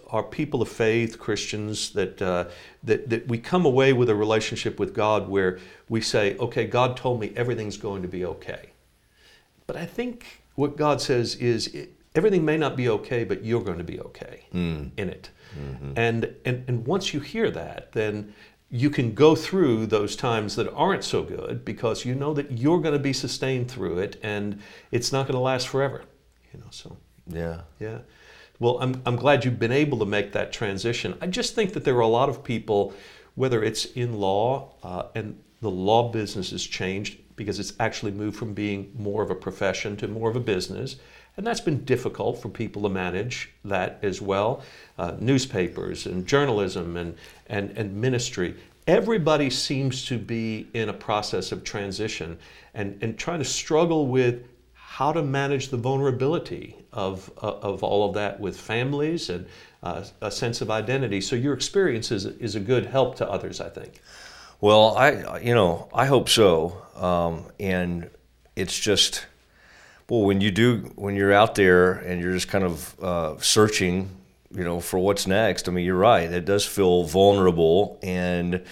are 0.07 0.23
people 0.23 0.61
of 0.61 0.69
faith, 0.69 1.17
Christians, 1.19 1.91
that, 1.93 2.21
uh, 2.21 2.45
that, 2.83 3.09
that 3.09 3.27
we 3.27 3.39
come 3.39 3.65
away 3.65 3.93
with 3.93 4.09
a 4.09 4.15
relationship 4.15 4.79
with 4.79 4.93
God 4.93 5.27
where 5.27 5.59
we 5.89 6.01
say, 6.01 6.37
okay, 6.37 6.65
God 6.65 6.95
told 6.95 7.19
me 7.19 7.33
everything's 7.35 7.77
going 7.77 8.03
to 8.03 8.07
be 8.07 8.23
okay. 8.23 8.69
But 9.65 9.75
I 9.75 9.85
think 9.85 10.43
what 10.55 10.77
God 10.77 11.01
says 11.01 11.35
is 11.35 11.67
it, 11.67 11.93
everything 12.15 12.45
may 12.45 12.57
not 12.57 12.75
be 12.75 12.89
okay, 12.89 13.23
but 13.23 13.43
you're 13.43 13.63
going 13.63 13.77
to 13.77 13.83
be 13.83 13.99
okay 13.99 14.45
mm. 14.53 14.91
in 14.97 15.09
it. 15.09 15.29
Mm-hmm. 15.59 15.93
And, 15.95 16.35
and, 16.45 16.63
and 16.67 16.85
once 16.85 17.13
you 17.13 17.19
hear 17.19 17.49
that, 17.51 17.91
then 17.91 18.33
you 18.69 18.89
can 18.89 19.13
go 19.13 19.35
through 19.35 19.85
those 19.85 20.15
times 20.15 20.55
that 20.55 20.71
aren't 20.73 21.03
so 21.03 21.21
good 21.21 21.63
because 21.63 22.05
you 22.05 22.15
know 22.15 22.33
that 22.33 22.51
you're 22.51 22.79
going 22.79 22.93
to 22.93 22.99
be 22.99 23.13
sustained 23.13 23.69
through 23.69 23.99
it 23.99 24.19
and 24.23 24.59
it's 24.91 25.11
not 25.11 25.27
going 25.27 25.35
to 25.35 25.39
last 25.39 25.67
forever. 25.67 26.03
You 26.51 26.59
know, 26.59 26.67
so 26.71 26.97
yeah, 27.27 27.61
yeah. 27.79 27.99
Well, 28.59 28.79
I'm, 28.79 29.01
I'm 29.05 29.15
glad 29.15 29.45
you've 29.45 29.59
been 29.59 29.71
able 29.71 29.99
to 29.99 30.05
make 30.05 30.31
that 30.31 30.51
transition. 30.51 31.15
I 31.21 31.27
just 31.27 31.53
think 31.53 31.73
that 31.73 31.83
there 31.83 31.95
are 31.95 32.01
a 32.01 32.07
lot 32.07 32.29
of 32.29 32.43
people, 32.43 32.93
whether 33.35 33.63
it's 33.63 33.85
in 33.85 34.19
law 34.19 34.73
uh, 34.83 35.03
and 35.13 35.39
the 35.61 35.71
law 35.71 36.11
business 36.11 36.51
has 36.51 36.63
changed 36.63 37.19
because 37.35 37.59
it's 37.59 37.73
actually 37.79 38.11
moved 38.11 38.37
from 38.37 38.53
being 38.53 38.91
more 38.97 39.23
of 39.23 39.29
a 39.29 39.35
profession 39.35 39.97
to 39.97 40.07
more 40.07 40.29
of 40.29 40.35
a 40.35 40.39
business. 40.39 40.97
And 41.35 41.47
that's 41.47 41.61
been 41.61 41.83
difficult 41.83 42.41
for 42.41 42.49
people 42.49 42.83
to 42.83 42.89
manage 42.89 43.51
that 43.65 43.99
as 44.03 44.21
well. 44.21 44.63
Uh, 44.97 45.13
newspapers 45.19 46.05
and 46.05 46.27
journalism 46.27 46.97
and, 46.97 47.17
and, 47.47 47.75
and 47.77 47.95
ministry. 47.95 48.55
Everybody 48.85 49.49
seems 49.49 50.05
to 50.05 50.17
be 50.17 50.67
in 50.73 50.89
a 50.89 50.93
process 50.93 51.51
of 51.51 51.63
transition 51.63 52.37
and, 52.73 53.01
and 53.01 53.17
trying 53.17 53.39
to 53.39 53.45
struggle 53.45 54.07
with 54.07 54.43
how 54.73 55.11
to 55.11 55.23
manage 55.23 55.69
the 55.69 55.77
vulnerability 55.77 56.75
of, 56.91 57.31
uh, 57.41 57.47
of 57.47 57.81
all 57.83 58.07
of 58.07 58.13
that 58.13 58.39
with 58.39 58.59
families 58.59 59.29
and 59.29 59.47
uh, 59.81 60.03
a 60.21 60.29
sense 60.29 60.61
of 60.61 60.69
identity. 60.69 61.19
So 61.19 61.35
your 61.35 61.53
experience 61.53 62.11
is, 62.11 62.25
is 62.25 62.55
a 62.55 62.59
good 62.59 62.85
help 62.85 63.15
to 63.15 63.29
others, 63.29 63.59
I 63.59 63.69
think. 63.69 64.01
Well, 64.63 64.95
I 64.95 65.39
you 65.39 65.53
know 65.53 65.89
I 65.93 66.05
hope 66.05 66.29
so, 66.29 66.81
um, 66.95 67.51
and 67.59 68.09
it's 68.55 68.79
just 68.79 69.25
well 70.09 70.21
when 70.21 70.41
you 70.41 70.51
do 70.51 70.91
when 70.95 71.15
you're 71.15 71.33
out 71.33 71.55
there 71.55 71.93
and 71.93 72.21
you're 72.21 72.33
just 72.33 72.47
kind 72.47 72.63
of 72.63 73.03
uh, 73.03 73.37
searching, 73.39 74.09
you 74.51 74.63
know, 74.63 74.79
for 74.79 74.99
what's 74.99 75.27
next. 75.27 75.67
I 75.67 75.71
mean, 75.71 75.85
you're 75.85 75.95
right; 75.95 76.31
it 76.31 76.45
does 76.45 76.65
feel 76.65 77.03
vulnerable 77.03 77.99
and 78.03 78.63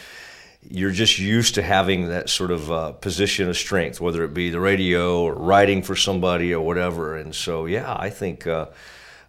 you're 0.69 0.91
just 0.91 1.17
used 1.17 1.55
to 1.55 1.61
having 1.63 2.09
that 2.09 2.29
sort 2.29 2.51
of 2.51 2.71
uh, 2.71 2.91
position 2.91 3.49
of 3.49 3.57
strength, 3.57 3.99
whether 3.99 4.23
it 4.23 4.33
be 4.33 4.51
the 4.51 4.59
radio 4.59 5.23
or 5.23 5.33
writing 5.33 5.81
for 5.81 5.95
somebody 5.95 6.53
or 6.53 6.63
whatever. 6.63 7.17
And 7.17 7.33
so, 7.33 7.65
yeah, 7.65 7.95
I 7.97 8.09
think. 8.09 8.47
Uh, 8.47 8.67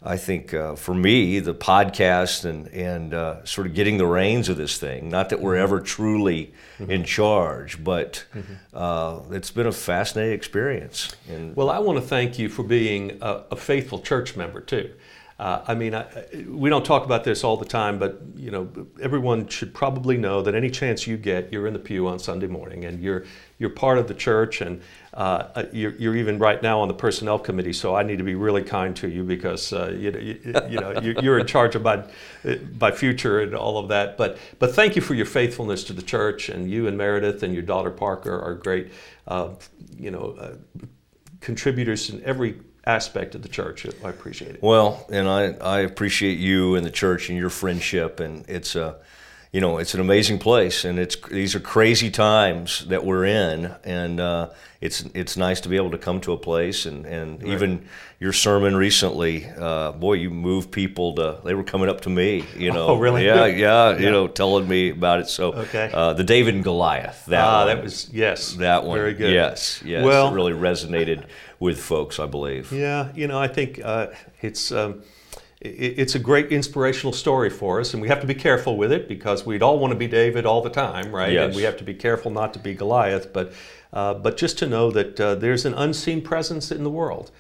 I 0.05 0.17
think 0.17 0.53
uh, 0.53 0.75
for 0.75 0.95
me, 0.95 1.39
the 1.39 1.55
podcast 1.55 2.45
and 2.45 2.67
and 2.69 3.15
uh, 3.15 3.45
sort 3.45 3.67
of 3.67 3.75
getting 3.75 3.99
the 3.99 4.07
reins 4.07 4.49
of 4.49 4.57
this 4.57 4.79
thing. 4.79 5.09
Not 5.09 5.29
that 5.31 5.41
we're 5.41 5.57
ever 5.57 5.81
truly 5.81 6.53
mm-hmm. 6.79 6.91
in 6.91 7.05
charge, 7.05 7.83
but 7.83 8.25
mm-hmm. 8.35 8.53
uh, 8.75 9.21
it's 9.35 9.51
been 9.51 9.67
a 9.67 9.73
fascinating 9.73 10.35
experience. 10.35 11.15
And 11.29 11.55
well, 11.55 11.71
I 11.71 11.79
want 11.79 11.99
to 11.99 12.05
thank 12.05 12.39
you 12.39 12.49
for 12.49 12.63
being 12.63 13.19
a, 13.21 13.45
a 13.53 13.57
faithful 13.57 14.01
church 14.01 14.37
member 14.37 14.61
too. 14.61 14.93
Uh, 15.39 15.63
I 15.67 15.75
mean, 15.75 15.95
I, 15.95 16.07
we 16.47 16.71
don't 16.71 16.85
talk 16.85 17.05
about 17.05 17.25
this 17.25 17.43
all 17.43 17.57
the 17.57 17.65
time, 17.65 17.99
but 17.99 18.21
you 18.43 18.51
know, 18.51 18.69
everyone 19.01 19.47
should 19.47 19.73
probably 19.73 20.17
know 20.17 20.43
that 20.43 20.57
any 20.57 20.69
chance 20.69 21.07
you 21.07 21.17
get, 21.17 21.53
you're 21.53 21.69
in 21.69 21.73
the 21.73 21.79
pew 21.79 22.09
on 22.09 22.19
Sunday 22.19 22.49
morning, 22.49 22.87
and 22.87 23.01
you're 23.01 23.25
you're 23.61 23.71
part 23.71 23.99
of 23.99 24.09
the 24.09 24.15
church, 24.15 24.61
and 24.61 24.83
uh, 25.15 25.49
uh 25.55 25.65
you're, 25.73 25.93
you're, 25.93 26.17
even 26.17 26.41
right 26.41 26.61
now 26.61 26.81
on 26.81 26.89
the 26.89 26.95
personnel 26.95 27.39
committee. 27.39 27.73
So 27.73 27.95
I 27.95 28.03
need 28.03 28.19
to 28.19 28.25
be 28.25 28.35
really 28.35 28.65
kind 28.65 28.97
to 28.97 29.09
you 29.09 29.23
because 29.23 29.73
uh, 29.73 29.93
you, 29.97 30.11
you, 30.19 30.55
you, 30.69 30.81
know 30.81 31.01
you're 31.01 31.39
in 31.39 31.47
charge 31.47 31.77
of 31.77 31.83
my 31.83 32.03
my 32.81 32.91
future 32.91 33.43
and 33.43 33.55
all 33.55 33.79
of 33.79 33.87
that. 33.89 34.17
But 34.17 34.39
but 34.59 34.75
thank 34.75 34.97
you 34.97 35.03
for 35.03 35.15
your 35.15 35.27
faithfulness 35.27 35.85
to 35.85 35.93
the 35.93 36.03
church, 36.03 36.49
and 36.49 36.69
you 36.69 36.89
and 36.89 36.99
Meredith 36.99 37.45
and 37.45 37.55
your 37.55 37.63
daughter 37.63 37.93
Parker 37.93 38.41
are 38.41 38.55
great, 38.55 38.91
uh, 39.29 39.51
you 39.97 40.11
know, 40.11 40.35
uh, 40.37 40.57
contributors 41.41 42.11
in 42.11 42.21
every 42.25 42.57
aspect 42.85 43.35
of 43.35 43.43
the 43.43 43.49
church. 43.49 43.87
I 44.05 44.09
appreciate 44.09 44.57
it. 44.57 44.63
Well, 44.63 45.07
and 45.11 45.29
I, 45.29 45.53
I 45.53 45.81
appreciate 45.81 46.39
you 46.39 46.75
and 46.75 46.85
the 46.85 46.91
church 46.91 47.29
and 47.29 47.39
your 47.39 47.51
friendship, 47.51 48.21
and 48.21 48.45
it's 48.49 48.75
a, 48.75 48.97
you 49.53 49.61
know, 49.61 49.77
it's 49.77 49.93
an 49.93 50.01
amazing 50.01 50.39
place, 50.39 50.87
and 50.87 50.99
it's 50.99 51.15
these 51.31 51.55
are 51.55 51.61
crazy 51.61 52.11
times 52.11 52.87
that 52.87 53.05
we're 53.05 53.27
in, 53.27 53.71
and 53.85 54.19
uh, 54.19 54.49
it's 54.81 55.03
it's 55.15 55.37
nice 55.37 55.61
to 55.61 55.69
be 55.69 55.77
able 55.77 55.91
to 55.91 55.99
come 55.99 56.23
to 56.23 56.33
a 56.33 56.39
place, 56.39 56.87
and 56.87 57.05
and 57.05 57.43
right. 57.43 57.53
even 57.53 57.87
your 58.19 58.33
sermon 58.33 58.75
recently, 58.75 59.47
uh, 59.59 59.93
boy, 59.93 60.15
you 60.15 60.31
moved 60.31 60.73
people 60.73 61.15
to. 61.17 61.39
They 61.45 61.53
were 61.53 61.65
coming 61.65 61.91
up 61.91 62.01
to 62.03 62.09
me, 62.09 62.47
you 62.57 62.73
know. 62.73 62.87
Oh, 62.87 62.97
really? 62.97 63.27
Yeah, 63.27 63.45
yeah, 63.45 63.91
yeah. 63.91 63.99
you 63.99 64.11
know, 64.11 64.27
telling 64.27 64.67
me 64.67 64.89
about 64.89 65.21
it. 65.21 65.29
So, 65.29 65.53
okay. 65.53 65.91
Uh, 65.93 66.15
the 66.15 66.25
David 66.25 66.55
and 66.55 66.65
Goliath. 66.65 67.27
That 67.27 67.45
ah, 67.45 67.67
one, 67.67 67.77
that 67.77 67.85
was 67.85 68.09
yes, 68.11 68.55
that 68.55 68.85
one. 68.85 68.97
Very 68.97 69.13
good. 69.13 69.35
Yes, 69.35 69.83
yes. 69.85 70.03
Well, 70.03 70.29
it 70.29 70.35
really 70.35 70.55
resonated 70.55 71.27
with 71.61 71.79
folks, 71.79 72.19
I 72.19 72.25
believe. 72.25 72.73
Yeah, 72.73 73.13
you 73.15 73.29
know, 73.29 73.39
I 73.39 73.49
think 73.49 73.83
uh, 73.85 74.07
it's. 74.41 74.73
Um, 74.73 75.03
it's 75.65 76.17
a 76.17 76.19
great 76.19 76.51
inspirational 76.51 77.13
story 77.13 77.49
for 77.49 77.81
us, 77.81 77.95
and 77.95 78.03
we 78.03 78.09
have 78.09 78.21
to 78.21 78.27
be 78.27 78.35
careful 78.35 78.77
with 78.77 78.91
it 78.91 79.07
because 79.07 79.47
we'd 79.47 79.63
all 79.63 79.79
want 79.79 79.93
to 79.93 79.99
be 79.99 80.09
David 80.09 80.45
all 80.45 80.61
the 80.61 80.71
time, 80.71 81.15
right? 81.15 81.33
Yes. 81.33 81.47
And 81.47 81.57
we 81.57 81.63
have 81.63 81.77
to 81.77 81.85
be 81.85 81.95
careful 81.95 82.33
not 82.33 82.53
to 82.55 82.59
be 82.59 82.75
Goliath, 82.75 83.33
but 83.33 83.53
uh, 83.93 84.15
but 84.15 84.37
just 84.37 84.59
to 84.59 84.67
know 84.67 84.91
that 84.91 85.21
uh, 85.21 85.35
there's 85.37 85.65
an 85.65 85.75
unseen 85.75 86.21
presence 86.23 86.73
in 86.73 86.83
the 86.83 86.91
world, 86.91 87.31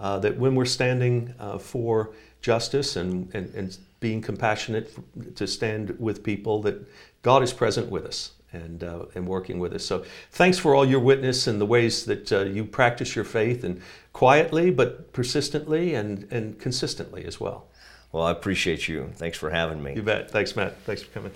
uh, 0.00 0.18
that 0.18 0.38
when 0.38 0.54
we're 0.54 0.64
standing 0.64 1.34
uh, 1.38 1.58
for 1.58 2.10
justice 2.40 2.96
and, 2.96 3.32
and, 3.34 3.54
and 3.54 3.78
being 4.00 4.22
compassionate 4.22 5.36
to 5.36 5.46
stand 5.46 5.98
with 6.00 6.22
people, 6.24 6.62
that 6.62 6.84
God 7.22 7.42
is 7.42 7.52
present 7.52 7.90
with 7.90 8.06
us 8.06 8.32
and, 8.52 8.82
uh, 8.82 9.06
and 9.14 9.26
working 9.26 9.58
with 9.58 9.72
us. 9.74 9.84
So 9.84 10.04
thanks 10.30 10.58
for 10.58 10.74
all 10.74 10.84
your 10.84 11.00
witness 11.00 11.46
and 11.46 11.60
the 11.60 11.66
ways 11.66 12.04
that 12.06 12.32
uh, 12.32 12.40
you 12.44 12.64
practice 12.64 13.14
your 13.14 13.24
faith 13.24 13.64
and 13.64 13.80
quietly 14.12 14.70
but 14.70 15.12
persistently 15.12 15.94
and, 15.94 16.26
and 16.30 16.58
consistently 16.58 17.24
as 17.24 17.38
well. 17.38 17.66
Well, 18.12 18.24
I 18.24 18.30
appreciate 18.30 18.88
you. 18.88 19.10
Thanks 19.16 19.36
for 19.36 19.50
having 19.50 19.82
me. 19.82 19.94
You 19.94 20.02
bet. 20.02 20.30
Thanks, 20.30 20.56
Matt. 20.56 20.78
Thanks 20.82 21.02
for 21.02 21.10
coming. 21.10 21.32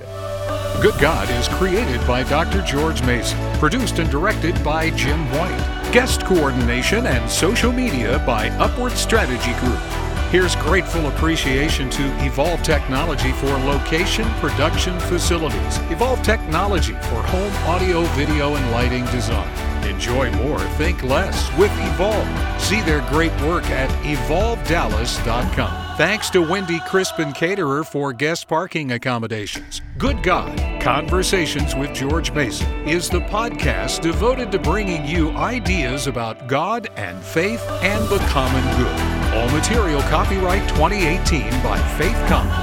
Okay. 0.00 0.62
Good 0.80 1.00
God 1.00 1.28
is 1.30 1.48
created 1.48 2.04
by 2.06 2.22
Dr. 2.24 2.62
George 2.62 3.02
Mason, 3.02 3.38
produced 3.58 3.98
and 3.98 4.10
directed 4.10 4.62
by 4.64 4.90
Jim 4.90 5.30
White, 5.32 5.90
guest 5.92 6.24
coordination 6.24 7.06
and 7.06 7.30
social 7.30 7.72
media 7.72 8.22
by 8.26 8.48
Upward 8.50 8.92
Strategy 8.92 9.52
Group. 9.60 10.01
Here's 10.32 10.56
grateful 10.56 11.08
appreciation 11.08 11.90
to 11.90 12.02
Evolve 12.24 12.62
Technology 12.62 13.32
for 13.32 13.48
location 13.48 14.24
production 14.40 14.98
facilities. 14.98 15.76
Evolve 15.90 16.22
Technology 16.22 16.94
for 16.94 17.22
home 17.22 17.52
audio, 17.68 18.00
video, 18.14 18.54
and 18.54 18.70
lighting 18.70 19.04
design. 19.12 19.46
Enjoy 19.84 20.32
more, 20.32 20.58
think 20.78 21.02
less 21.02 21.54
with 21.58 21.70
Evolve. 21.80 22.26
See 22.58 22.80
their 22.80 23.06
great 23.10 23.38
work 23.42 23.64
at 23.66 23.90
evolvdallas.com. 24.06 25.96
Thanks 25.98 26.30
to 26.30 26.40
Wendy 26.40 26.78
Krispin 26.78 27.34
Caterer 27.34 27.84
for 27.84 28.14
guest 28.14 28.48
parking 28.48 28.92
accommodations. 28.92 29.82
Good 29.98 30.22
God, 30.22 30.56
Conversations 30.80 31.74
with 31.74 31.92
George 31.92 32.32
Mason 32.32 32.72
is 32.88 33.10
the 33.10 33.20
podcast 33.20 34.00
devoted 34.00 34.50
to 34.52 34.58
bringing 34.58 35.04
you 35.04 35.28
ideas 35.32 36.06
about 36.06 36.46
God 36.46 36.88
and 36.96 37.22
faith 37.22 37.60
and 37.82 38.02
the 38.08 38.18
common 38.30 38.64
good. 38.78 39.21
All 39.34 39.48
material 39.48 40.02
copyright 40.02 40.68
2018 40.68 41.62
by 41.62 41.78
Faith 41.96 42.18
Commons. 42.28 42.61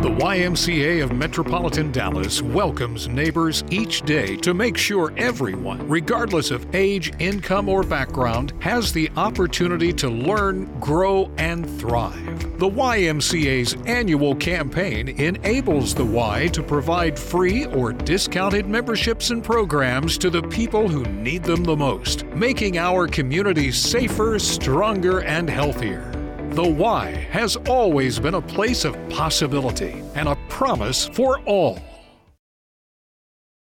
The 0.00 0.08
YMCA 0.08 1.04
of 1.04 1.12
Metropolitan 1.12 1.92
Dallas 1.92 2.40
welcomes 2.40 3.06
neighbors 3.06 3.62
each 3.68 4.00
day 4.00 4.34
to 4.38 4.54
make 4.54 4.78
sure 4.78 5.12
everyone, 5.18 5.86
regardless 5.86 6.50
of 6.50 6.74
age, 6.74 7.12
income, 7.18 7.68
or 7.68 7.82
background, 7.82 8.54
has 8.60 8.94
the 8.94 9.10
opportunity 9.18 9.92
to 9.92 10.08
learn, 10.08 10.64
grow, 10.80 11.30
and 11.36 11.68
thrive. 11.78 12.58
The 12.58 12.70
YMCA's 12.70 13.76
annual 13.84 14.34
campaign 14.34 15.10
enables 15.20 15.94
the 15.94 16.06
Y 16.06 16.46
to 16.54 16.62
provide 16.62 17.18
free 17.18 17.66
or 17.66 17.92
discounted 17.92 18.66
memberships 18.66 19.28
and 19.28 19.44
programs 19.44 20.16
to 20.16 20.30
the 20.30 20.44
people 20.44 20.88
who 20.88 21.04
need 21.04 21.42
them 21.42 21.62
the 21.62 21.76
most, 21.76 22.24
making 22.28 22.78
our 22.78 23.06
communities 23.06 23.76
safer, 23.76 24.38
stronger, 24.38 25.20
and 25.20 25.50
healthier. 25.50 26.09
The 26.52 26.68
Y 26.68 27.12
has 27.30 27.54
always 27.68 28.18
been 28.18 28.34
a 28.34 28.42
place 28.42 28.84
of 28.84 28.96
possibility 29.08 30.02
and 30.16 30.28
a 30.28 30.36
promise 30.48 31.06
for 31.06 31.38
all. 31.46 31.78